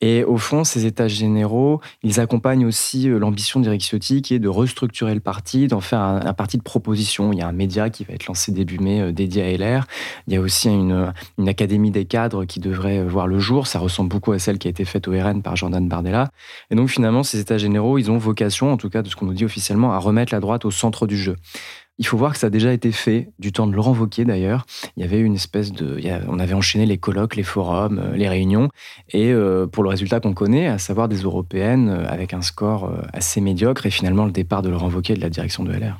Et 0.00 0.24
au 0.24 0.38
fond, 0.38 0.64
ces 0.64 0.86
états 0.86 1.08
généraux, 1.08 1.80
ils 2.02 2.20
accompagnent 2.20 2.64
aussi 2.64 3.08
euh, 3.08 3.18
l'ambition 3.18 3.60
d'Éric 3.60 3.82
Ciotti 3.82 4.22
qui 4.22 4.34
est 4.34 4.38
de 4.38 4.48
restructurer 4.48 5.14
le 5.14 5.20
parti, 5.20 5.66
d'en 5.66 5.80
faire 5.80 6.00
un, 6.00 6.32
parti 6.32 6.56
de 6.56 6.62
proposition. 6.62 7.32
Il 7.32 7.38
y 7.38 7.42
a 7.42 7.48
un 7.48 7.52
média 7.52 7.90
qui 7.90 8.04
va 8.04 8.14
être 8.14 8.26
lancé 8.26 8.50
début 8.52 8.78
mai 8.78 9.00
euh, 9.00 9.12
dédié 9.12 9.42
à 9.42 9.56
LR. 9.56 9.86
Il 10.26 10.34
y 10.34 10.36
a 10.36 10.40
aussi 10.40 10.68
une, 10.68 11.12
une 11.38 11.48
académie 11.48 11.90
des 11.90 12.06
cadres 12.06 12.44
qui 12.44 12.60
devrait 12.60 13.04
voir 13.04 13.26
le 13.26 13.38
jour. 13.38 13.66
Ça 13.66 13.78
ressemble 13.78 14.08
beaucoup 14.08 14.32
à 14.32 14.38
celle 14.38 14.58
qui 14.58 14.68
a 14.68 14.70
été 14.70 14.84
faite 14.84 15.06
au 15.06 15.12
RN 15.12 15.42
par 15.42 15.56
Jordan 15.56 15.86
Bardella. 15.86 16.30
Et 16.70 16.74
donc 16.74 16.88
finalement, 16.88 17.22
ces 17.22 17.38
états 17.38 17.58
généraux, 17.58 17.98
ils 17.98 18.10
ont 18.10 18.16
vocation, 18.16 18.72
en 18.72 18.76
tout 18.76 18.88
cas 18.88 19.02
de 19.02 19.08
ce 19.08 19.16
qu'on 19.16 19.26
nous 19.26 19.34
dit 19.34 19.44
officiellement, 19.44 19.92
à 19.92 19.98
remettre 19.98 20.32
la 20.32 20.40
droite 20.40 20.64
au 20.64 20.70
centre 20.70 21.06
du 21.06 21.18
jeu. 21.18 21.36
Il 22.00 22.06
faut 22.06 22.16
voir 22.16 22.32
que 22.32 22.38
ça 22.38 22.46
a 22.46 22.50
déjà 22.50 22.72
été 22.72 22.92
fait, 22.92 23.28
du 23.38 23.52
temps 23.52 23.66
de 23.66 23.74
Laurent 23.74 23.92
Wauquiez 23.92 24.24
d'ailleurs. 24.24 24.64
Il 24.96 25.02
y 25.02 25.04
avait 25.04 25.20
une 25.20 25.34
espèce 25.34 25.70
de. 25.70 26.00
on 26.28 26.38
avait 26.38 26.54
enchaîné 26.54 26.86
les 26.86 26.96
colloques, 26.96 27.36
les 27.36 27.42
forums, 27.42 27.98
euh, 27.98 28.16
les 28.16 28.26
réunions, 28.26 28.70
et 29.10 29.30
euh, 29.32 29.66
pour 29.66 29.82
le 29.82 29.90
résultat 29.90 30.18
qu'on 30.18 30.32
connaît, 30.32 30.66
à 30.66 30.78
savoir 30.78 31.08
des 31.10 31.18
européennes 31.18 31.90
euh, 31.90 32.08
avec 32.08 32.32
un 32.32 32.40
score 32.40 32.90
assez 33.12 33.42
médiocre, 33.42 33.84
et 33.84 33.90
finalement 33.90 34.24
le 34.24 34.32
départ 34.32 34.62
de 34.62 34.70
Laurent 34.70 34.88
Wauquiez 34.88 35.14
de 35.14 35.20
la 35.20 35.28
direction 35.28 35.62
de 35.62 35.72
LR. 35.72 35.98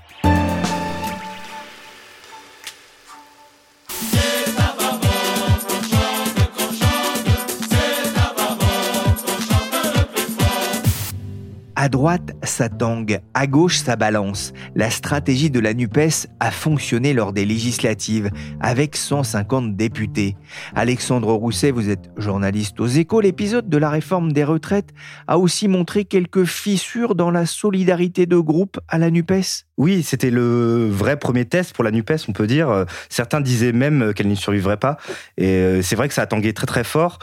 À 11.82 11.88
droite, 11.88 12.32
ça 12.42 12.68
tangue, 12.68 13.20
à 13.32 13.46
gauche, 13.46 13.78
ça 13.78 13.96
balance. 13.96 14.52
La 14.74 14.90
stratégie 14.90 15.48
de 15.48 15.60
la 15.60 15.72
NUPES 15.72 16.26
a 16.38 16.50
fonctionné 16.50 17.14
lors 17.14 17.32
des 17.32 17.46
législatives, 17.46 18.30
avec 18.60 18.96
150 18.96 19.76
députés. 19.76 20.36
Alexandre 20.74 21.32
Rousset, 21.32 21.70
vous 21.70 21.88
êtes 21.88 22.10
journaliste 22.18 22.78
aux 22.80 22.86
échos. 22.86 23.22
L'épisode 23.22 23.70
de 23.70 23.78
la 23.78 23.88
réforme 23.88 24.32
des 24.32 24.44
retraites 24.44 24.90
a 25.26 25.38
aussi 25.38 25.68
montré 25.68 26.04
quelques 26.04 26.44
fissures 26.44 27.14
dans 27.14 27.30
la 27.30 27.46
solidarité 27.46 28.26
de 28.26 28.36
groupe 28.36 28.78
à 28.86 28.98
la 28.98 29.10
NUPES. 29.10 29.64
Oui, 29.78 30.02
c'était 30.02 30.30
le 30.30 30.86
vrai 30.86 31.18
premier 31.18 31.46
test 31.46 31.72
pour 31.74 31.82
la 31.82 31.90
NUPES, 31.90 32.28
on 32.28 32.32
peut 32.32 32.46
dire. 32.46 32.84
Certains 33.08 33.40
disaient 33.40 33.72
même 33.72 34.12
qu'elle 34.12 34.28
n'y 34.28 34.36
survivrait 34.36 34.76
pas. 34.76 34.98
Et 35.38 35.48
euh, 35.54 35.80
c'est 35.80 35.96
vrai 35.96 36.08
que 36.08 36.12
ça 36.12 36.20
a 36.20 36.26
tangué 36.26 36.52
très 36.52 36.66
très 36.66 36.84
fort. 36.84 37.18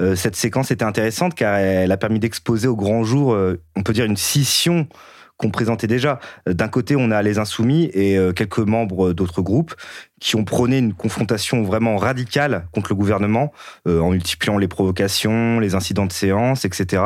Euh, 0.00 0.16
cette 0.16 0.36
séquence 0.36 0.70
était 0.70 0.84
intéressante 0.84 1.34
car 1.34 1.56
elle 1.56 1.92
a 1.92 1.96
permis 1.96 2.18
d'exposer 2.18 2.68
au 2.68 2.76
grand 2.76 3.04
jour, 3.04 3.34
euh, 3.34 3.60
on 3.76 3.82
peut 3.82 3.92
dire, 3.92 4.04
une 4.04 4.16
scission 4.16 4.88
qu'on 5.36 5.50
présentait 5.50 5.86
déjà. 5.86 6.20
D'un 6.46 6.68
côté, 6.68 6.96
on 6.96 7.10
a 7.10 7.22
les 7.22 7.38
insoumis 7.38 7.90
et 7.94 8.18
euh, 8.18 8.32
quelques 8.32 8.58
membres 8.58 9.14
d'autres 9.14 9.40
groupes 9.40 9.74
qui 10.20 10.36
ont 10.36 10.44
prôné 10.44 10.78
une 10.78 10.92
confrontation 10.92 11.62
vraiment 11.62 11.96
radicale 11.96 12.66
contre 12.72 12.90
le 12.90 12.96
gouvernement 12.96 13.52
en 13.86 14.10
multipliant 14.10 14.58
les 14.58 14.68
provocations, 14.68 15.58
les 15.60 15.74
incidents 15.74 16.04
de 16.04 16.12
séance, 16.12 16.66
etc. 16.66 17.02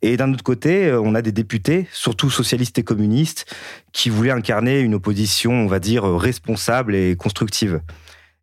Et 0.00 0.16
d'un 0.16 0.32
autre 0.32 0.44
côté, 0.44 0.90
on 0.94 1.14
a 1.14 1.20
des 1.20 1.30
députés, 1.30 1.86
surtout 1.92 2.30
socialistes 2.30 2.78
et 2.78 2.84
communistes, 2.84 3.54
qui 3.92 4.08
voulaient 4.08 4.30
incarner 4.30 4.80
une 4.80 4.94
opposition, 4.94 5.52
on 5.52 5.66
va 5.66 5.78
dire, 5.78 6.04
responsable 6.04 6.94
et 6.94 7.16
constructive. 7.16 7.82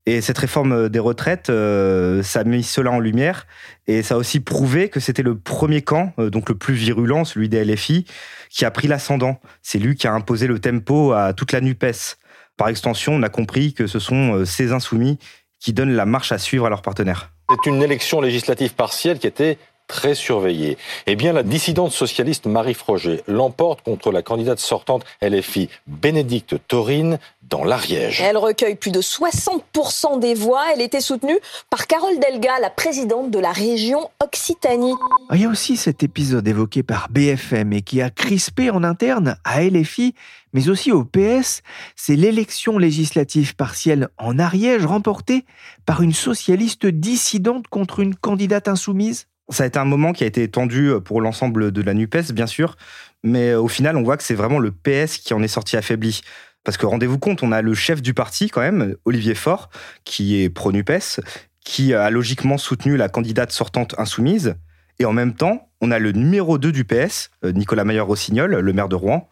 Et 0.08 0.22
cette 0.22 0.38
réforme 0.38 0.88
des 0.90 1.00
retraites, 1.00 1.50
euh, 1.50 2.22
ça 2.22 2.42
a 2.42 2.44
mis 2.44 2.62
cela 2.62 2.92
en 2.92 3.00
lumière 3.00 3.48
et 3.88 4.04
ça 4.04 4.16
a 4.16 4.18
aussi 4.18 4.40
prouvé 4.40 4.90
que 4.90 5.00
c'était 5.00 5.24
le 5.24 5.36
premier 5.36 5.82
camp, 5.82 6.14
euh, 6.20 6.30
donc 6.30 6.48
le 6.48 6.56
plus 6.56 6.76
virulent, 6.76 7.26
celui 7.26 7.50
des 7.50 7.66
LFI, 7.66 8.06
qui 8.50 8.66
a 8.66 8.72
pris 8.72 8.88
l'ascendant. 8.88 9.40
C'est 9.64 9.80
lui 9.80 9.96
qui 9.96 10.06
a 10.06 10.14
imposé 10.14 10.46
le 10.46 10.60
tempo 10.60 11.14
à 11.14 11.34
toute 11.34 11.52
la 11.52 11.62
NUPES. 11.62 12.18
Par 12.56 12.70
extension, 12.70 13.14
on 13.14 13.24
a 13.24 13.30
compris 13.30 13.74
que 13.74 13.88
ce 13.88 13.98
sont 13.98 14.36
euh, 14.36 14.46
ces 14.46 14.74
insoumis 14.74 15.18
qui 15.60 15.74
donnent 15.74 15.96
la 15.96 16.06
marche 16.06 16.32
à 16.32 16.38
suivre 16.38 16.68
à 16.68 16.70
leurs 16.70 16.84
partenaires. 16.84 17.32
C'est 17.50 17.70
une 17.70 17.82
élection 17.82 18.22
législative 18.22 18.76
partielle 18.76 19.18
qui 19.18 19.26
était 19.26 19.58
très 19.88 20.16
surveillée. 20.16 20.78
Eh 21.08 21.16
bien, 21.16 21.34
la 21.34 21.44
dissidente 21.44 21.92
socialiste 21.92 22.46
Marie 22.48 22.74
Froger 22.74 23.24
l'emporte 23.28 23.82
contre 23.82 24.12
la 24.12 24.22
candidate 24.22 24.60
sortante 24.60 25.04
LFI 25.22 25.70
Bénédicte 25.88 26.56
Taurine 26.68 27.20
dans 27.50 27.64
l'Ariège. 27.64 28.22
Elle 28.22 28.38
recueille 28.38 28.76
plus 28.76 28.92
de 28.92 29.02
60% 29.02 30.20
des 30.20 30.34
voix. 30.34 30.64
Elle 30.74 30.82
était 30.82 31.02
soutenue 31.02 31.38
par 31.70 31.88
Carole 31.88 32.20
Delga, 32.20 32.60
la 32.60 32.70
présidente 32.70 33.32
de 33.32 33.40
la 33.40 33.52
région 33.52 34.10
Occitanie. 34.24 34.96
Il 35.34 35.42
y 35.42 35.46
a 35.46 35.50
aussi 35.50 35.78
cet 35.78 36.04
épisode 36.04 36.48
évoqué 36.48 36.84
par 36.84 37.10
BFM 37.10 37.74
et 37.74 37.82
qui 37.82 38.02
a 38.02 38.10
crispé 38.10 38.70
en 38.70 38.84
interne 38.84 39.38
à 39.44 39.62
LFI, 39.64 40.16
mais 40.54 40.70
aussi 40.70 40.92
au 40.92 41.04
PS. 41.04 41.62
C'est 41.96 42.16
l'élection 42.16 42.78
législative 42.78 43.56
partielle 43.56 44.10
en 44.18 44.40
Ariège 44.40 44.86
remportée 44.86 45.46
par 45.86 46.02
une 46.02 46.14
socialiste 46.14 46.88
dissidente 46.88 47.68
contre 47.68 48.00
une 48.00 48.16
candidate 48.16 48.68
insoumise. 48.68 49.28
Ça 49.50 49.64
a 49.64 49.68
été 49.68 49.78
un 49.78 49.86
moment 49.86 50.12
qui 50.12 50.24
a 50.24 50.28
été 50.28 50.50
tendu 50.50 50.92
pour 51.04 51.22
l'ensemble 51.22 51.72
de 51.72 51.82
la 51.82 51.94
NUPES, 51.94 52.32
bien 52.34 52.48
sûr, 52.48 52.78
mais 53.24 53.54
au 53.54 53.68
final, 53.68 53.96
on 53.98 54.04
voit 54.04 54.18
que 54.18 54.24
c'est 54.24 54.36
vraiment 54.36 54.60
le 54.60 54.72
PS 54.72 55.18
qui 55.18 55.34
en 55.34 55.44
est 55.44 55.48
sorti 55.48 55.78
affaibli. 55.78 56.22
Parce 56.64 56.78
que 56.78 56.86
rendez-vous 56.86 57.20
compte, 57.20 57.44
on 57.44 57.52
a 57.52 57.62
le 57.62 57.74
chef 57.76 58.02
du 58.02 58.14
parti 58.14 58.50
quand 58.50 58.62
même, 58.62 58.96
Olivier 59.06 59.36
Faure, 59.36 59.70
qui 60.04 60.42
est 60.42 60.50
pro-NUPES, 60.50 61.22
qui 61.64 61.94
a 61.94 62.10
logiquement 62.10 62.58
soutenu 62.58 62.98
la 62.98 63.10
candidate 63.10 63.52
sortante 63.52 63.94
insoumise. 64.00 64.56
Et 65.00 65.06
en 65.06 65.14
même 65.14 65.36
temps, 65.36 65.70
on 65.82 65.92
a 65.92 66.00
le 66.00 66.12
numéro 66.12 66.58
2 66.58 66.72
du 66.72 66.86
PS, 66.86 67.30
euh, 67.44 67.52
Nicolas 67.52 67.84
Mayer-Rossignol, 67.84 68.56
le 68.56 68.74
maire 68.74 68.90
de 68.90 68.96
Rouen, 68.96 69.30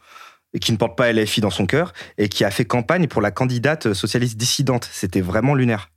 qui 0.60 0.72
ne 0.72 0.78
porte 0.78 0.98
pas 0.98 1.12
LFI 1.12 1.42
dans 1.42 1.50
son 1.50 1.66
cœur, 1.66 1.94
et 2.18 2.30
qui 2.30 2.44
a 2.44 2.52
fait 2.52 2.66
campagne 2.66 3.08
pour 3.08 3.22
la 3.22 3.32
candidate 3.32 3.94
socialiste 3.94 4.38
dissidente. 4.38 4.88
C'était 4.92 5.22
vraiment 5.22 5.56
lunaire. 5.56 5.93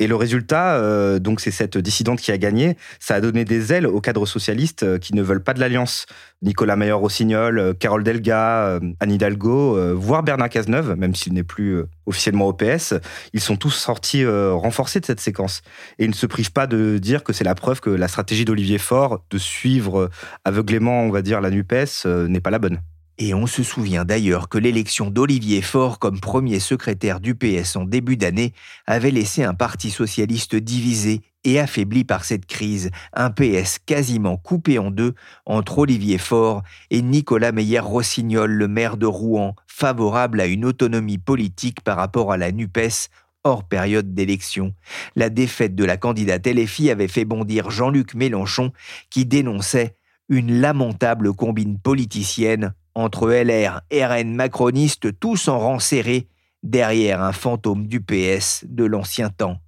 Et 0.00 0.06
le 0.06 0.14
résultat, 0.14 0.76
euh, 0.76 1.18
donc 1.18 1.40
c'est 1.40 1.50
cette 1.50 1.76
dissidente 1.76 2.20
qui 2.20 2.30
a 2.30 2.38
gagné, 2.38 2.76
ça 3.00 3.16
a 3.16 3.20
donné 3.20 3.44
des 3.44 3.72
ailes 3.72 3.86
aux 3.86 4.00
cadres 4.00 4.26
socialistes 4.26 4.84
euh, 4.84 4.98
qui 4.98 5.12
ne 5.14 5.22
veulent 5.22 5.42
pas 5.42 5.54
de 5.54 5.60
l'alliance. 5.60 6.06
Nicolas 6.40 6.76
Mayer-Rossignol, 6.76 7.58
euh, 7.58 7.74
Carole 7.74 8.04
Delga, 8.04 8.78
Anne 9.00 9.12
Hidalgo, 9.12 9.94
voire 9.96 10.22
Bernard 10.22 10.50
Cazeneuve, 10.50 10.94
même 10.96 11.16
s'il 11.16 11.32
n'est 11.32 11.42
plus 11.42 11.82
officiellement 12.06 12.46
au 12.46 12.52
PS, 12.52 12.94
ils 13.32 13.40
sont 13.40 13.56
tous 13.56 13.70
sortis 13.70 14.24
renforcés 14.26 15.00
de 15.00 15.06
cette 15.06 15.20
séquence. 15.20 15.62
Et 15.98 16.04
ils 16.04 16.10
ne 16.10 16.14
se 16.14 16.26
privent 16.26 16.52
pas 16.52 16.66
de 16.66 16.98
dire 16.98 17.24
que 17.24 17.32
c'est 17.32 17.44
la 17.44 17.54
preuve 17.54 17.80
que 17.80 17.90
la 17.90 18.08
stratégie 18.08 18.44
d'Olivier 18.44 18.78
Faure 18.78 19.24
de 19.30 19.38
suivre 19.38 20.10
aveuglément, 20.44 21.02
on 21.02 21.10
va 21.10 21.22
dire, 21.22 21.40
la 21.40 21.50
NUPES 21.50 22.06
n'est 22.28 22.40
pas 22.40 22.50
la 22.50 22.58
bonne. 22.58 22.80
Et 23.20 23.34
on 23.34 23.48
se 23.48 23.64
souvient 23.64 24.04
d'ailleurs 24.04 24.48
que 24.48 24.58
l'élection 24.58 25.10
d'Olivier 25.10 25.60
Faure 25.60 25.98
comme 25.98 26.20
premier 26.20 26.60
secrétaire 26.60 27.18
du 27.18 27.34
PS 27.34 27.74
en 27.74 27.84
début 27.84 28.16
d'année 28.16 28.52
avait 28.86 29.10
laissé 29.10 29.42
un 29.42 29.54
parti 29.54 29.90
socialiste 29.90 30.54
divisé 30.54 31.22
et 31.42 31.58
affaibli 31.58 32.04
par 32.04 32.24
cette 32.24 32.46
crise, 32.46 32.90
un 33.12 33.30
PS 33.30 33.80
quasiment 33.84 34.36
coupé 34.36 34.78
en 34.78 34.92
deux 34.92 35.14
entre 35.46 35.78
Olivier 35.78 36.18
Faure 36.18 36.62
et 36.90 37.02
Nicolas 37.02 37.50
Meyer-Rossignol, 37.50 38.52
le 38.52 38.68
maire 38.68 38.96
de 38.96 39.06
Rouen, 39.06 39.56
favorable 39.66 40.40
à 40.40 40.46
une 40.46 40.64
autonomie 40.64 41.18
politique 41.18 41.80
par 41.80 41.96
rapport 41.96 42.30
à 42.30 42.36
la 42.36 42.52
NUPES 42.52 43.08
hors 43.42 43.64
période 43.64 44.14
d'élection. 44.14 44.74
La 45.16 45.28
défaite 45.28 45.74
de 45.74 45.84
la 45.84 45.96
candidate 45.96 46.46
LFI 46.46 46.90
avait 46.92 47.08
fait 47.08 47.24
bondir 47.24 47.70
Jean-Luc 47.70 48.14
Mélenchon 48.14 48.72
qui 49.10 49.26
dénonçait 49.26 49.96
une 50.28 50.60
lamentable 50.60 51.32
combine 51.32 51.80
politicienne 51.80 52.74
entre 52.98 53.30
LR, 53.30 53.82
RN 53.92 54.34
macroniste, 54.34 55.20
tous 55.20 55.46
en 55.46 55.60
rang 55.60 55.78
serré, 55.78 56.26
derrière 56.64 57.22
un 57.22 57.30
fantôme 57.30 57.86
du 57.86 58.00
PS 58.00 58.64
de 58.68 58.84
l'ancien 58.84 59.30
temps. 59.30 59.58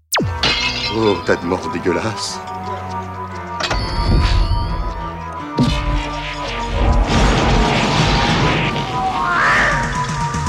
Oh, 0.97 1.17
tas 1.25 1.37
de 1.37 1.47
mort 1.47 1.71
dégueulasse. 1.73 2.41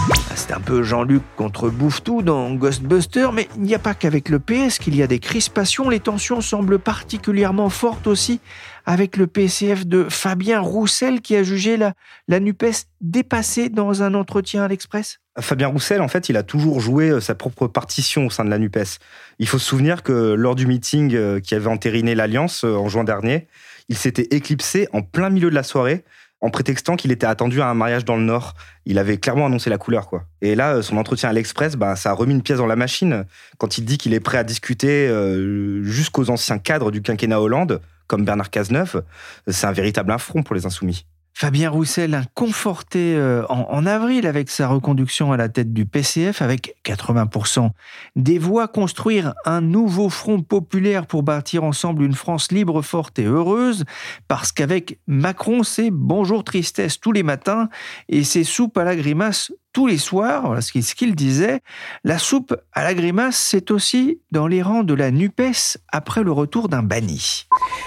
Ah, 0.10 0.36
c'est 0.36 0.52
un 0.52 0.60
peu 0.60 0.82
Jean-Luc 0.82 1.22
contre 1.36 1.70
Bouffetou 1.70 2.24
dans 2.24 2.50
Ghostbusters, 2.56 3.32
mais 3.32 3.48
il 3.58 3.62
n'y 3.62 3.76
a 3.76 3.80
pas 3.80 3.94
qu'avec 3.94 4.28
le 4.30 4.40
PS 4.40 4.80
qu'il 4.80 4.96
y 4.96 5.04
a 5.04 5.08
des 5.08 5.20
crispations. 5.20 5.88
Les 5.88 6.00
tensions 6.00 6.42
semblent 6.42 6.80
particulièrement 6.80 7.70
fortes 7.70 8.08
aussi 8.08 8.40
avec 8.86 9.18
le 9.18 9.28
PCF 9.28 9.86
de 9.86 10.08
Fabien 10.10 10.60
Roussel 10.60 11.22
qui 11.22 11.36
a 11.36 11.44
jugé 11.44 11.78
la, 11.78 11.94
la 12.28 12.40
NUPES 12.40 12.88
dépassée 13.02 13.70
dans 13.70 14.04
un 14.04 14.14
entretien 14.14 14.64
à 14.64 14.68
l'Express 14.68 15.22
Fabien 15.40 15.68
Roussel, 15.68 16.02
en 16.02 16.10
fait, 16.10 16.28
il 16.28 16.36
a 16.36 16.44
toujours 16.44 16.82
joué 16.82 17.10
euh, 17.10 17.22
sa 17.22 17.36
propre 17.36 17.68
partition 17.68 18.26
au 18.26 18.30
sein 18.30 18.44
de 18.44 18.50
la 18.50 18.60
NUPES. 18.60 19.00
Il 19.40 19.48
faut 19.48 19.60
se 19.60 19.66
souvenir 19.66 20.04
que 20.04 20.34
lors 20.34 20.56
du 20.56 20.68
meeting 20.68 21.16
euh, 21.16 21.40
qui 21.40 21.56
avait 21.56 21.68
entériné 21.68 22.16
l'Alliance 22.16 22.66
euh, 22.66 22.76
en 22.76 22.90
juin 22.90 23.06
dernier, 23.06 23.48
il 23.88 23.96
s'était 23.96 24.28
éclipsé 24.32 24.90
en 24.92 25.02
plein 25.02 25.30
milieu 25.30 25.50
de 25.50 25.56
la 25.56 25.64
soirée 25.64 26.04
en 26.42 26.50
prétextant 26.50 26.96
qu'il 26.96 27.12
était 27.12 27.28
attendu 27.28 27.62
à 27.62 27.68
un 27.68 27.76
mariage 27.76 28.04
dans 28.04 28.18
le 28.18 28.24
Nord. 28.24 28.56
Il 28.86 28.98
avait 28.98 29.18
clairement 29.18 29.46
annoncé 29.46 29.70
la 29.70 29.78
couleur, 29.78 30.08
quoi. 30.08 30.26
Et 30.42 30.56
là, 30.56 30.82
son 30.82 30.98
entretien 30.98 31.30
à 31.30 31.34
l'Express, 31.34 31.76
bah, 31.76 31.96
ça 31.96 32.10
a 32.10 32.14
remis 32.14 32.34
une 32.34 32.42
pièce 32.42 32.58
dans 32.58 32.66
la 32.66 32.76
machine. 32.76 33.26
Quand 33.60 33.78
il 33.78 33.86
dit 33.86 34.00
qu'il 34.00 34.14
est 34.16 34.20
prêt 34.20 34.40
à 34.40 34.44
discuter 34.44 35.08
jusqu'aux 35.84 36.32
anciens 36.32 36.58
cadres 36.58 36.90
du 36.90 37.04
quinquennat 37.04 37.40
Hollande, 37.40 37.80
comme 38.12 38.26
Bernard 38.26 38.50
Cazeneuve, 38.50 39.06
c'est 39.48 39.68
un 39.68 39.72
véritable 39.72 40.12
affront 40.12 40.44
pour 40.44 40.54
les 40.54 40.66
insoumis. 40.66 41.06
Fabien 41.34 41.70
Roussel, 41.70 42.24
conforté 42.34 43.16
euh, 43.16 43.46
en, 43.48 43.86
avril 43.86 44.28
avec 44.28 44.50
sa 44.50 44.68
reconduction 44.68 45.32
à 45.32 45.38
la 45.38 45.48
tête 45.48 45.72
du 45.72 45.86
PCF, 45.86 46.42
avec 46.42 46.76
80% 46.84 47.70
des 48.18 48.38
voix, 48.38 48.68
construire 48.68 49.34
un 49.46 49.62
nouveau 49.62 50.10
front 50.10 50.42
populaire 50.42 51.08
pour 51.08 51.24
bâtir 51.24 51.64
ensemble 51.64 52.04
une 52.04 52.16
France 52.16 52.52
libre, 52.52 52.82
forte 52.82 53.18
et 53.18 53.24
heureuse, 53.24 53.86
parce 54.28 54.52
qu'avec 54.52 55.00
Macron, 55.08 55.64
c'est 55.64 55.90
bonjour 55.90 56.44
tristesse 56.44 57.00
tous 57.00 57.14
les 57.14 57.24
matins 57.24 57.70
et 58.10 58.26
c'est 58.26 58.44
soupe 58.44 58.78
à 58.78 58.84
la 58.84 58.98
grimace 58.98 59.54
tous 59.74 59.88
les 59.88 59.98
soirs, 59.98 60.48
voilà 60.48 60.62
ce 60.62 60.72
qu'il 60.72 61.16
disait, 61.16 61.62
la 62.04 62.18
soupe 62.18 62.56
à 62.74 62.84
la 62.84 62.94
grimace, 62.94 63.38
c'est 63.38 63.72
aussi 63.72 64.20
dans 64.32 64.48
les 64.48 64.62
rangs 64.62 64.84
de 64.84 64.94
la 64.94 65.12
NUPES 65.12 65.78
après 65.92 66.24
le 66.24 66.32
retour 66.32 66.70
d'un 66.70 66.84
banni. 66.84 67.46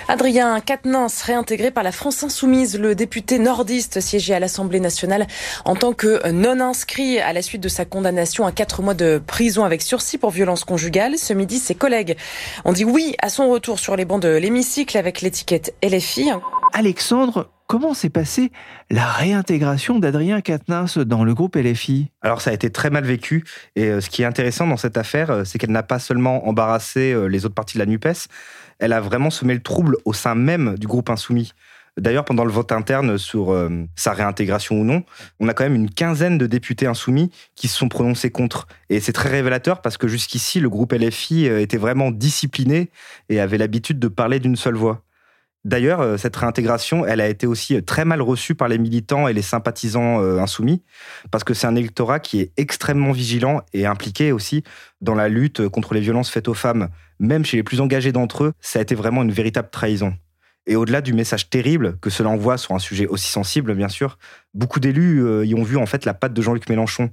Adrien 0.08 0.60
Quatennens, 0.60 1.22
réintégré 1.22 1.70
par 1.70 1.82
la 1.82 1.92
France 1.92 2.22
Insoumise, 2.22 2.78
le 2.78 2.94
député 2.94 3.38
nordiste 3.38 4.00
siégé 4.00 4.34
à 4.34 4.40
l'Assemblée 4.40 4.80
nationale 4.80 5.26
en 5.64 5.76
tant 5.76 5.92
que 5.92 6.30
non 6.30 6.60
inscrit 6.60 7.18
à 7.18 7.32
la 7.32 7.42
suite 7.42 7.62
de 7.62 7.68
sa 7.68 7.84
condamnation 7.84 8.46
à 8.46 8.52
quatre 8.52 8.82
mois 8.82 8.94
de 8.94 9.22
prison 9.24 9.64
avec 9.64 9.82
sursis 9.82 10.18
pour 10.18 10.30
violence 10.30 10.64
conjugale. 10.64 11.18
Ce 11.18 11.32
midi, 11.32 11.58
ses 11.58 11.74
collègues 11.74 12.16
ont 12.64 12.72
dit 12.72 12.84
oui 12.84 13.14
à 13.20 13.28
son 13.28 13.48
retour 13.48 13.78
sur 13.78 13.96
les 13.96 14.04
bancs 14.04 14.20
de 14.20 14.28
l'hémicycle 14.28 14.96
avec 14.98 15.20
l'étiquette 15.20 15.74
LFI. 15.82 16.30
Alexandre, 16.72 17.50
comment 17.66 17.94
s'est 17.94 18.10
passée 18.10 18.52
la 18.90 19.06
réintégration 19.06 19.98
d'Adrien 19.98 20.40
Quatennens 20.40 20.98
dans 20.98 21.24
le 21.24 21.34
groupe 21.34 21.56
LFI 21.56 22.10
Alors 22.22 22.40
ça 22.40 22.50
a 22.50 22.52
été 22.52 22.70
très 22.70 22.90
mal 22.90 23.04
vécu 23.04 23.44
et 23.76 23.86
euh, 23.86 24.00
ce 24.00 24.10
qui 24.10 24.22
est 24.22 24.26
intéressant 24.26 24.66
dans 24.66 24.76
cette 24.76 24.96
affaire, 24.96 25.30
euh, 25.30 25.44
c'est 25.44 25.58
qu'elle 25.58 25.70
n'a 25.70 25.82
pas 25.82 25.98
seulement 25.98 26.46
embarrassé 26.48 27.12
euh, 27.12 27.26
les 27.26 27.44
autres 27.46 27.54
partis 27.54 27.78
de 27.78 27.80
la 27.80 27.86
NUPES, 27.86 28.28
elle 28.78 28.92
a 28.92 29.00
vraiment 29.00 29.30
semé 29.30 29.54
le 29.54 29.62
trouble 29.62 29.96
au 30.04 30.12
sein 30.12 30.34
même 30.34 30.76
du 30.78 30.86
groupe 30.86 31.10
insoumis. 31.10 31.52
D'ailleurs, 31.96 32.24
pendant 32.24 32.44
le 32.44 32.50
vote 32.50 32.72
interne 32.72 33.18
sur 33.18 33.56
sa 33.94 34.12
réintégration 34.14 34.80
ou 34.80 34.84
non, 34.84 35.04
on 35.38 35.46
a 35.46 35.54
quand 35.54 35.62
même 35.62 35.76
une 35.76 35.88
quinzaine 35.88 36.38
de 36.38 36.48
députés 36.48 36.88
insoumis 36.88 37.30
qui 37.54 37.68
se 37.68 37.78
sont 37.78 37.88
prononcés 37.88 38.32
contre. 38.32 38.66
Et 38.90 38.98
c'est 38.98 39.12
très 39.12 39.28
révélateur 39.28 39.80
parce 39.80 39.96
que 39.96 40.08
jusqu'ici, 40.08 40.58
le 40.58 40.68
groupe 40.68 40.92
LFI 40.92 41.46
était 41.46 41.76
vraiment 41.76 42.10
discipliné 42.10 42.90
et 43.28 43.38
avait 43.38 43.58
l'habitude 43.58 44.00
de 44.00 44.08
parler 44.08 44.40
d'une 44.40 44.56
seule 44.56 44.74
voix. 44.74 45.04
D'ailleurs, 45.64 46.02
euh, 46.02 46.16
cette 46.18 46.36
réintégration, 46.36 47.06
elle 47.06 47.22
a 47.22 47.28
été 47.28 47.46
aussi 47.46 47.76
euh, 47.76 47.80
très 47.80 48.04
mal 48.04 48.20
reçue 48.20 48.54
par 48.54 48.68
les 48.68 48.76
militants 48.76 49.28
et 49.28 49.32
les 49.32 49.42
sympathisants 49.42 50.22
euh, 50.22 50.38
insoumis, 50.38 50.82
parce 51.30 51.42
que 51.42 51.54
c'est 51.54 51.66
un 51.66 51.74
électorat 51.74 52.20
qui 52.20 52.40
est 52.40 52.52
extrêmement 52.58 53.12
vigilant 53.12 53.62
et 53.72 53.86
impliqué 53.86 54.30
aussi 54.30 54.62
dans 55.00 55.14
la 55.14 55.28
lutte 55.28 55.66
contre 55.68 55.94
les 55.94 56.00
violences 56.00 56.28
faites 56.28 56.48
aux 56.48 56.54
femmes. 56.54 56.88
Même 57.18 57.46
chez 57.46 57.56
les 57.56 57.62
plus 57.62 57.80
engagés 57.80 58.12
d'entre 58.12 58.44
eux, 58.44 58.52
ça 58.60 58.78
a 58.78 58.82
été 58.82 58.94
vraiment 58.94 59.22
une 59.22 59.32
véritable 59.32 59.70
trahison. 59.70 60.14
Et 60.66 60.76
au-delà 60.76 61.00
du 61.00 61.14
message 61.14 61.48
terrible 61.48 61.98
que 62.00 62.10
cela 62.10 62.28
envoie 62.28 62.58
sur 62.58 62.74
un 62.74 62.78
sujet 62.78 63.06
aussi 63.06 63.30
sensible, 63.30 63.74
bien 63.74 63.88
sûr, 63.88 64.18
beaucoup 64.52 64.80
d'élus 64.80 65.22
y 65.46 65.54
ont 65.54 65.62
vu 65.62 65.76
en 65.76 65.84
fait 65.84 66.06
la 66.06 66.14
patte 66.14 66.32
de 66.32 66.40
Jean-Luc 66.40 66.70
Mélenchon. 66.70 67.10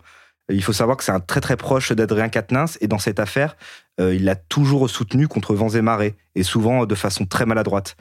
Il 0.49 0.63
faut 0.63 0.71
savoir 0.71 0.95
que 0.95 1.03
c'est 1.03 1.11
un 1.11 1.19
très 1.19 1.41
très 1.41 1.57
proche 1.57 1.91
d'Adrien 1.91 2.29
Quatennens 2.29 2.77
et 2.79 2.87
dans 2.87 2.97
cette 2.97 3.19
affaire, 3.19 3.57
il 3.99 4.23
l'a 4.23 4.35
toujours 4.37 4.89
soutenu 4.89 5.27
contre 5.27 5.53
vents 5.53 5.69
et 5.69 5.81
marées 5.81 6.15
et 6.35 6.43
souvent 6.43 6.85
de 6.85 6.95
façon 6.95 7.25
très 7.25 7.45
maladroite 7.45 7.97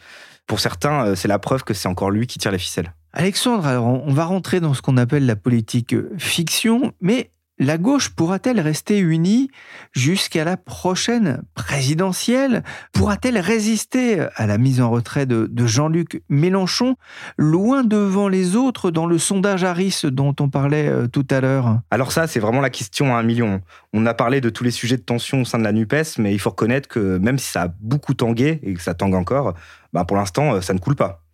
pour 0.51 0.59
certains, 0.59 1.07
euh, 1.07 1.15
c'est 1.15 1.29
la 1.29 1.39
preuve 1.39 1.63
que 1.63 1.75
c'est 1.75 1.87
encore 1.87 2.11
lui 2.11 2.27
qui 2.27 2.41
tire 2.41 2.51
les 2.51 2.59
ficelles. 2.59 2.93
Alexandre, 3.13 3.69
alors 3.69 3.87
on 3.87 4.13
va 4.13 4.25
rentrer 4.25 4.59
dans 4.59 4.75
ce 4.75 4.83
qu'on 4.83 4.97
appelle 4.97 5.25
la 5.25 5.37
politique 5.37 5.95
euh, 5.95 6.11
fiction, 6.19 6.93
mais 7.01 7.31
la 7.61 7.77
gauche 7.77 8.09
pourra-t-elle 8.09 8.59
rester 8.59 8.99
unie 8.99 9.51
jusqu'à 9.93 10.45
la 10.45 10.57
prochaine 10.57 11.43
présidentielle? 11.55 12.65
Pourra-t-elle 12.93 13.39
résister 13.39 14.27
à 14.35 14.47
la 14.47 14.57
mise 14.57 14.81
en 14.81 14.89
retrait 14.89 15.27
de, 15.27 15.51
Jean-Luc 15.67 16.23
Mélenchon, 16.31 16.97
loin 17.37 17.85
devant 17.85 18.29
les 18.29 18.57
autres 18.57 18.91
dans 18.91 19.05
le 19.05 19.19
sondage 19.19 19.63
Harris 19.63 20.01
dont 20.05 20.35
on 20.41 20.49
parlait 20.49 20.89
euh, 20.89 21.07
tout 21.07 21.27
à 21.31 21.43
l'heure? 21.43 21.81
Alors 21.91 22.13
ça, 22.13 22.27
c'est 22.27 22.41
vraiment 22.41 22.63
la 22.63 22.71
question 22.71 23.15
à 23.15 23.19
un 23.19 23.23
million. 23.23 23.61
On 23.93 24.07
a 24.07 24.15
parlé 24.15 24.41
de 24.41 24.49
tous 24.49 24.65
les 24.65 24.71
sujets 24.71 24.97
de 24.97 25.03
tension 25.03 25.43
au 25.43 25.45
sein 25.45 25.59
de 25.59 25.65
la 25.65 25.73
NUPES, 25.73 26.17
mais 26.19 26.33
il 26.33 26.39
faut 26.39 26.51
reconnaître 26.51 26.89
que 26.89 27.19
même 27.19 27.39
si 27.39 27.53
ça 27.53 27.65
a 27.65 27.69
beaucoup 27.81 28.15
tangué, 28.15 28.59
et 28.63 28.73
que 28.73 28.81
ça 28.81 28.95
tangue 28.95 29.15
encore, 29.15 29.53
bah 29.93 30.07
pour 30.07 30.17
l'instant, 30.17 30.55
euh, 30.55 30.61
ça 30.63 30.73
ne 30.73 30.79
coule 30.79 30.97
pas. 30.97 31.25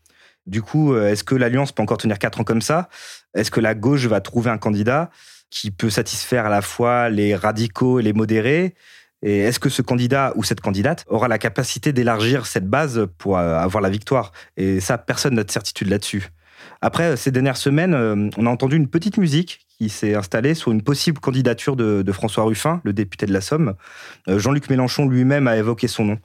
Du 0.46 0.60
coup, 0.60 0.92
euh, 0.92 1.08
est-ce 1.08 1.22
que 1.22 1.36
l'Alliance 1.36 1.70
peut 1.70 1.82
encore 1.82 1.98
tenir 1.98 2.18
quatre 2.18 2.40
ans 2.40 2.44
comme 2.44 2.62
ça? 2.62 2.88
Est-ce 3.34 3.52
que 3.52 3.60
la 3.60 3.76
gauche 3.76 4.06
va 4.06 4.20
trouver 4.20 4.50
un 4.50 4.58
candidat? 4.58 5.10
Qui 5.50 5.70
peut 5.70 5.90
satisfaire 5.90 6.46
à 6.46 6.50
la 6.50 6.62
fois 6.62 7.09
les 7.09 7.35
radicaux 7.35 8.00
et 8.00 8.02
les 8.02 8.12
modérés 8.12 8.74
et 9.22 9.38
est-ce 9.38 9.59
que 9.59 9.68
ce 9.68 9.82
candidat 9.82 10.32
ou 10.37 10.44
cette 10.44 10.61
candidate 10.61 11.04
aura 11.09 11.28
la 11.28 11.38
capacité 11.38 11.92
d'élargir 11.92 12.46
cette 12.46 12.68
base 12.68 13.06
pour 13.18 13.38
euh, 13.38 13.59
avoir 13.59 13.82
la 13.82 13.90
victoire? 13.90 14.32
Et 14.56 14.80
ça, 14.80 14.98
personne 14.98 15.35
n'a 15.35 15.44
de 15.44 15.50
certitude 15.50 15.88
là-dessus. 15.88 16.28
Après, 16.82 17.16
ces 17.16 17.30
dernières 17.30 17.56
semaines, 17.56 17.94
euh, 17.94 18.28
on 18.37 18.46
a 18.46 18.50
entendu 18.50 18.76
une 18.76 18.88
petite 18.88 19.16
musique 19.16 19.66
qui 19.68 19.88
s'est 19.88 20.14
installée 20.14 20.54
sur 20.54 20.70
une 20.70 20.82
possible 20.82 21.18
candidature 21.18 21.76
de, 21.76 22.12
François 22.12 22.44
Ruffin, 22.44 22.80
le 22.85 22.92
député 22.92 23.26
de 23.26 23.32
la 23.32 23.40
Somme. 23.40 23.74
Euh, 24.28 24.38
Jean-Luc 24.38 24.68
Mélenchon 24.70 25.09
lui-même 25.09 25.48
a 25.48 25.56
évoqué 25.56 25.88
son 25.88 26.04
nom. 26.04 26.18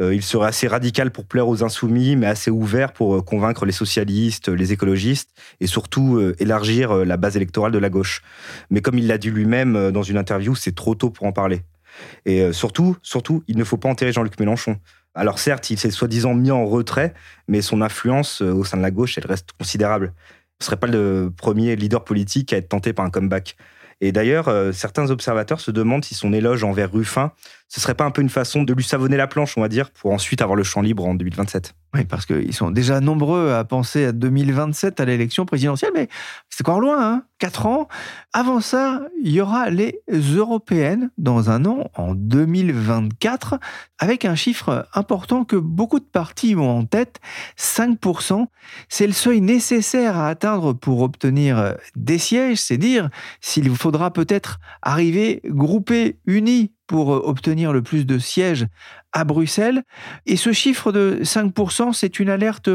Euh, 0.00 0.14
il 0.14 0.22
serait 0.22 0.46
assez 0.46 0.68
radical 0.68 1.10
pour 1.10 1.24
plaire 1.26 1.48
aux 1.48 1.64
insoumis, 1.64 2.14
mais 2.16 2.26
assez 2.26 2.50
ouvert 2.50 2.92
pour 2.92 3.16
euh, 3.16 3.22
convaincre 3.22 3.66
les 3.66 3.72
socialistes, 3.72 4.48
les 4.48 4.72
écologistes, 4.72 5.30
et 5.60 5.66
surtout 5.66 6.16
euh, 6.16 6.36
élargir 6.38 6.94
la 7.04 7.16
base 7.16 7.36
électorale 7.36 7.72
de 7.72 7.78
la 7.78 7.90
gauche. 7.90 8.22
Mais 8.70 8.80
comme 8.80 8.98
il 8.98 9.06
l'a 9.06 9.18
dit 9.18 9.30
lui-même 9.30 9.90
dans 9.90 10.02
une 10.02 10.16
interview, 10.16 10.54
c'est 10.54 10.74
trop 10.74 10.94
tôt 10.94 11.10
pour 11.10 11.26
en 11.26 11.32
parler. 11.32 11.62
Et 12.26 12.52
surtout, 12.52 12.96
surtout, 13.02 13.42
il 13.48 13.56
ne 13.56 13.64
faut 13.64 13.76
pas 13.76 13.88
enterrer 13.88 14.12
Jean-Luc 14.12 14.38
Mélenchon. 14.38 14.78
Alors 15.14 15.40
certes, 15.40 15.70
il 15.70 15.78
s'est 15.78 15.90
soi-disant 15.90 16.34
mis 16.34 16.52
en 16.52 16.64
retrait, 16.64 17.12
mais 17.48 17.60
son 17.60 17.82
influence 17.82 18.40
au 18.40 18.62
sein 18.64 18.76
de 18.76 18.82
la 18.82 18.92
gauche, 18.92 19.18
elle 19.18 19.26
reste 19.26 19.50
considérable. 19.58 20.12
Ce 20.60 20.64
ne 20.64 20.66
serait 20.66 20.76
pas 20.76 20.86
le 20.86 21.32
premier 21.36 21.74
leader 21.74 22.04
politique 22.04 22.52
à 22.52 22.56
être 22.56 22.68
tenté 22.68 22.92
par 22.92 23.04
un 23.04 23.10
comeback. 23.10 23.56
Et 24.00 24.12
d'ailleurs, 24.12 24.52
certains 24.72 25.10
observateurs 25.10 25.60
se 25.60 25.72
demandent 25.72 26.04
si 26.04 26.14
son 26.14 26.32
éloge 26.32 26.62
envers 26.62 26.92
Ruffin, 26.92 27.32
ce 27.68 27.80
serait 27.80 27.94
pas 27.94 28.04
un 28.04 28.10
peu 28.10 28.22
une 28.22 28.30
façon 28.30 28.62
de 28.62 28.72
lui 28.72 28.82
savonner 28.82 29.18
la 29.18 29.26
planche, 29.26 29.58
on 29.58 29.60
va 29.60 29.68
dire, 29.68 29.90
pour 29.90 30.10
ensuite 30.12 30.40
avoir 30.40 30.56
le 30.56 30.64
champ 30.64 30.80
libre 30.80 31.06
en 31.06 31.14
2027. 31.14 31.74
Oui, 31.94 32.04
parce 32.04 32.24
qu'ils 32.24 32.54
sont 32.54 32.70
déjà 32.70 33.00
nombreux 33.00 33.52
à 33.52 33.64
penser 33.64 34.06
à 34.06 34.12
2027, 34.12 35.00
à 35.00 35.04
l'élection 35.04 35.44
présidentielle, 35.44 35.90
mais 35.94 36.08
c'est 36.48 36.66
encore 36.66 36.80
loin, 36.80 36.98
hein 37.00 37.22
Quatre 37.38 37.66
ans. 37.66 37.86
Avant 38.32 38.60
ça, 38.60 39.02
il 39.22 39.30
y 39.30 39.40
aura 39.40 39.70
les 39.70 40.02
européennes 40.08 41.10
dans 41.18 41.50
un 41.50 41.66
an, 41.66 41.88
en 41.94 42.14
2024, 42.14 43.60
avec 43.98 44.24
un 44.24 44.34
chiffre 44.34 44.88
important 44.92 45.44
que 45.44 45.54
beaucoup 45.54 46.00
de 46.00 46.04
partis 46.04 46.56
ont 46.56 46.78
en 46.78 46.84
tête, 46.84 47.20
5%. 47.56 48.46
C'est 48.88 49.06
le 49.06 49.12
seuil 49.12 49.40
nécessaire 49.40 50.16
à 50.16 50.28
atteindre 50.28 50.72
pour 50.72 51.02
obtenir 51.02 51.76
des 51.94 52.18
sièges, 52.18 52.58
c'est 52.58 52.78
dire 52.78 53.08
s'il 53.40 53.72
faudra 53.76 54.12
peut-être 54.12 54.58
arriver 54.82 55.40
groupés, 55.44 56.18
unis 56.26 56.72
pour 56.88 57.14
euh, 57.14 57.20
obtenir 57.22 57.72
le 57.72 57.82
plus 57.82 58.04
de 58.04 58.18
sièges 58.18 58.66
à 59.12 59.22
Bruxelles. 59.22 59.84
Et 60.26 60.36
ce 60.36 60.52
chiffre 60.52 60.90
de 60.90 61.20
5%, 61.22 61.92
c'est 61.92 62.18
une 62.18 62.28
alerte 62.28 62.68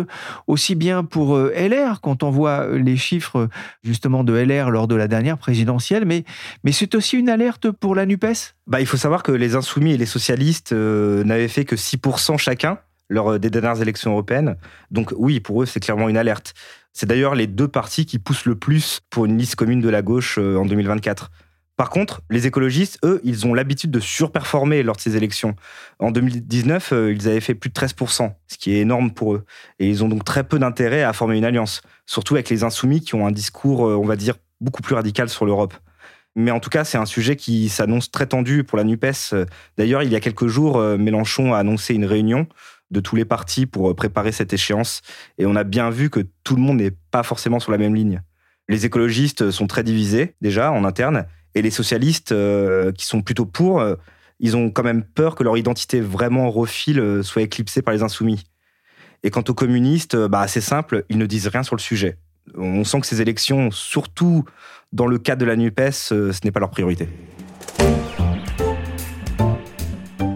aussi 0.47 0.75
bien 0.75 1.03
pour 1.03 1.35
euh, 1.35 1.51
LR, 1.53 1.99
quand 1.99 2.23
on 2.23 2.29
voit 2.29 2.67
les 2.77 2.95
chiffres 2.95 3.49
justement 3.83 4.23
de 4.23 4.33
LR 4.33 4.71
lors 4.71 4.87
de 4.87 4.95
la 4.95 5.09
dernière 5.09 5.37
présidentielle, 5.37 6.05
mais, 6.05 6.23
mais 6.63 6.71
c'est 6.71 6.95
aussi 6.95 7.17
une 7.17 7.27
alerte 7.27 7.69
pour 7.71 7.95
la 7.95 8.05
NUPES? 8.05 8.55
Bah, 8.67 8.79
Il 8.79 8.87
faut 8.87 8.97
savoir 8.97 9.23
que 9.23 9.33
les 9.33 9.55
insoumis 9.55 9.93
et 9.93 9.97
les 9.97 10.05
socialistes 10.05 10.71
euh, 10.71 11.23
n'avaient 11.25 11.49
fait 11.49 11.65
que 11.65 11.75
6% 11.75 12.37
chacun 12.37 12.77
lors 13.09 13.37
des 13.37 13.49
dernières 13.49 13.81
élections 13.81 14.11
européennes. 14.11 14.55
Donc 14.89 15.13
oui, 15.17 15.39
pour 15.39 15.61
eux, 15.61 15.65
c'est 15.65 15.79
clairement 15.79 16.07
une 16.07 16.17
alerte. 16.17 16.53
C'est 16.93 17.05
d'ailleurs 17.05 17.35
les 17.35 17.47
deux 17.47 17.67
partis 17.67 18.05
qui 18.05 18.17
poussent 18.17 18.45
le 18.45 18.55
plus 18.55 19.01
pour 19.09 19.25
une 19.25 19.37
liste 19.37 19.55
commune 19.55 19.81
de 19.81 19.89
la 19.89 20.01
gauche 20.01 20.37
en 20.37 20.65
2024. 20.65 21.29
Par 21.75 21.89
contre, 21.89 22.21
les 22.29 22.45
écologistes, 22.45 22.99
eux, 23.03 23.19
ils 23.23 23.47
ont 23.47 23.53
l'habitude 23.53 23.89
de 23.89 23.99
surperformer 23.99 24.83
lors 24.83 24.95
de 24.95 25.01
ces 25.01 25.17
élections. 25.17 25.55
En 25.97 26.11
2019, 26.11 26.93
euh, 26.93 27.13
ils 27.13 27.27
avaient 27.27 27.39
fait 27.39 27.55
plus 27.55 27.69
de 27.69 27.73
13%, 27.73 28.31
ce 28.47 28.57
qui 28.57 28.73
est 28.73 28.79
énorme 28.79 29.11
pour 29.11 29.33
eux. 29.33 29.45
Et 29.79 29.89
ils 29.89 30.03
ont 30.03 30.09
donc 30.09 30.23
très 30.23 30.43
peu 30.43 30.59
d'intérêt 30.59 31.01
à 31.01 31.13
former 31.13 31.37
une 31.37 31.45
alliance, 31.45 31.81
surtout 32.05 32.35
avec 32.35 32.49
les 32.49 32.63
insoumis 32.63 33.01
qui 33.01 33.15
ont 33.15 33.25
un 33.25 33.31
discours, 33.31 33.87
euh, 33.87 33.95
on 33.95 34.05
va 34.05 34.15
dire, 34.15 34.35
beaucoup 34.61 34.83
plus 34.83 34.93
radical 34.93 35.29
sur 35.29 35.45
l'Europe. 35.45 35.73
Mais 36.35 36.51
en 36.51 36.59
tout 36.59 36.69
cas, 36.69 36.83
c'est 36.83 36.97
un 36.97 37.05
sujet 37.07 37.35
qui 37.35 37.69
s'annonce 37.69 38.11
très 38.11 38.27
tendu 38.27 38.63
pour 38.63 38.77
la 38.77 38.83
NUPES. 38.83 39.35
D'ailleurs, 39.77 40.03
il 40.03 40.11
y 40.11 40.15
a 40.15 40.19
quelques 40.19 40.47
jours, 40.47 40.77
euh, 40.77 40.97
Mélenchon 40.97 41.53
a 41.53 41.57
annoncé 41.57 41.95
une 41.95 42.05
réunion 42.05 42.47
de 42.91 42.99
tous 42.99 43.15
les 43.15 43.25
partis 43.25 43.65
pour 43.65 43.95
préparer 43.95 44.31
cette 44.31 44.53
échéance. 44.53 45.01
Et 45.39 45.47
on 45.47 45.55
a 45.55 45.63
bien 45.63 45.89
vu 45.89 46.11
que 46.11 46.19
tout 46.43 46.55
le 46.55 46.61
monde 46.61 46.77
n'est 46.77 46.93
pas 47.09 47.23
forcément 47.23 47.59
sur 47.59 47.71
la 47.71 47.79
même 47.79 47.95
ligne. 47.95 48.21
Les 48.69 48.85
écologistes 48.85 49.49
sont 49.49 49.67
très 49.67 49.83
divisés, 49.83 50.35
déjà, 50.41 50.71
en 50.71 50.85
interne. 50.85 51.25
Et 51.55 51.61
les 51.61 51.71
socialistes, 51.71 52.31
euh, 52.31 52.91
qui 52.91 53.05
sont 53.05 53.21
plutôt 53.21 53.45
pour, 53.45 53.79
euh, 53.79 53.95
ils 54.39 54.57
ont 54.57 54.69
quand 54.69 54.83
même 54.83 55.03
peur 55.03 55.35
que 55.35 55.43
leur 55.43 55.57
identité 55.57 56.01
vraiment 56.01 56.49
refile 56.49 56.99
euh, 56.99 57.23
soit 57.23 57.43
éclipsée 57.43 57.81
par 57.81 57.93
les 57.93 58.03
insoumis. 58.03 58.43
Et 59.23 59.29
quant 59.29 59.43
aux 59.47 59.53
communistes, 59.53 60.15
bah, 60.15 60.47
c'est 60.47 60.61
simple, 60.61 61.05
ils 61.09 61.17
ne 61.17 61.25
disent 61.25 61.47
rien 61.47 61.63
sur 61.63 61.75
le 61.75 61.81
sujet. 61.81 62.17
On 62.57 62.83
sent 62.83 62.99
que 62.99 63.07
ces 63.07 63.21
élections, 63.21 63.71
surtout 63.71 64.43
dans 64.91 65.07
le 65.07 65.17
cadre 65.17 65.41
de 65.41 65.45
la 65.45 65.55
NUPES, 65.55 65.91
ce 65.91 66.39
n'est 66.43 66.51
pas 66.51 66.59
leur 66.59 66.71
priorité. 66.71 67.07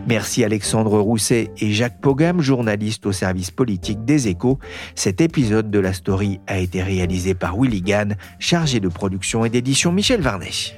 Merci 0.08 0.46
Alexandre 0.46 1.02
Rousset 1.02 1.52
et 1.58 1.74
Jacques 1.74 2.00
Pogam, 2.00 2.40
journalistes 2.40 3.06
au 3.06 3.12
service 3.12 3.52
politique 3.52 4.06
des 4.06 4.30
échos. 4.30 4.58
Cet 4.96 5.20
épisode 5.20 5.70
de 5.70 5.80
la 5.80 5.92
story 5.92 6.40
a 6.48 6.60
été 6.60 6.82
réalisé 6.82 7.34
par 7.34 7.58
Willy 7.60 7.82
Gann, 7.82 8.16
chargé 8.40 8.80
de 8.80 8.88
production 8.88 9.44
et 9.44 9.50
d'édition 9.50 9.92
Michel 9.92 10.22
Varnet. 10.22 10.78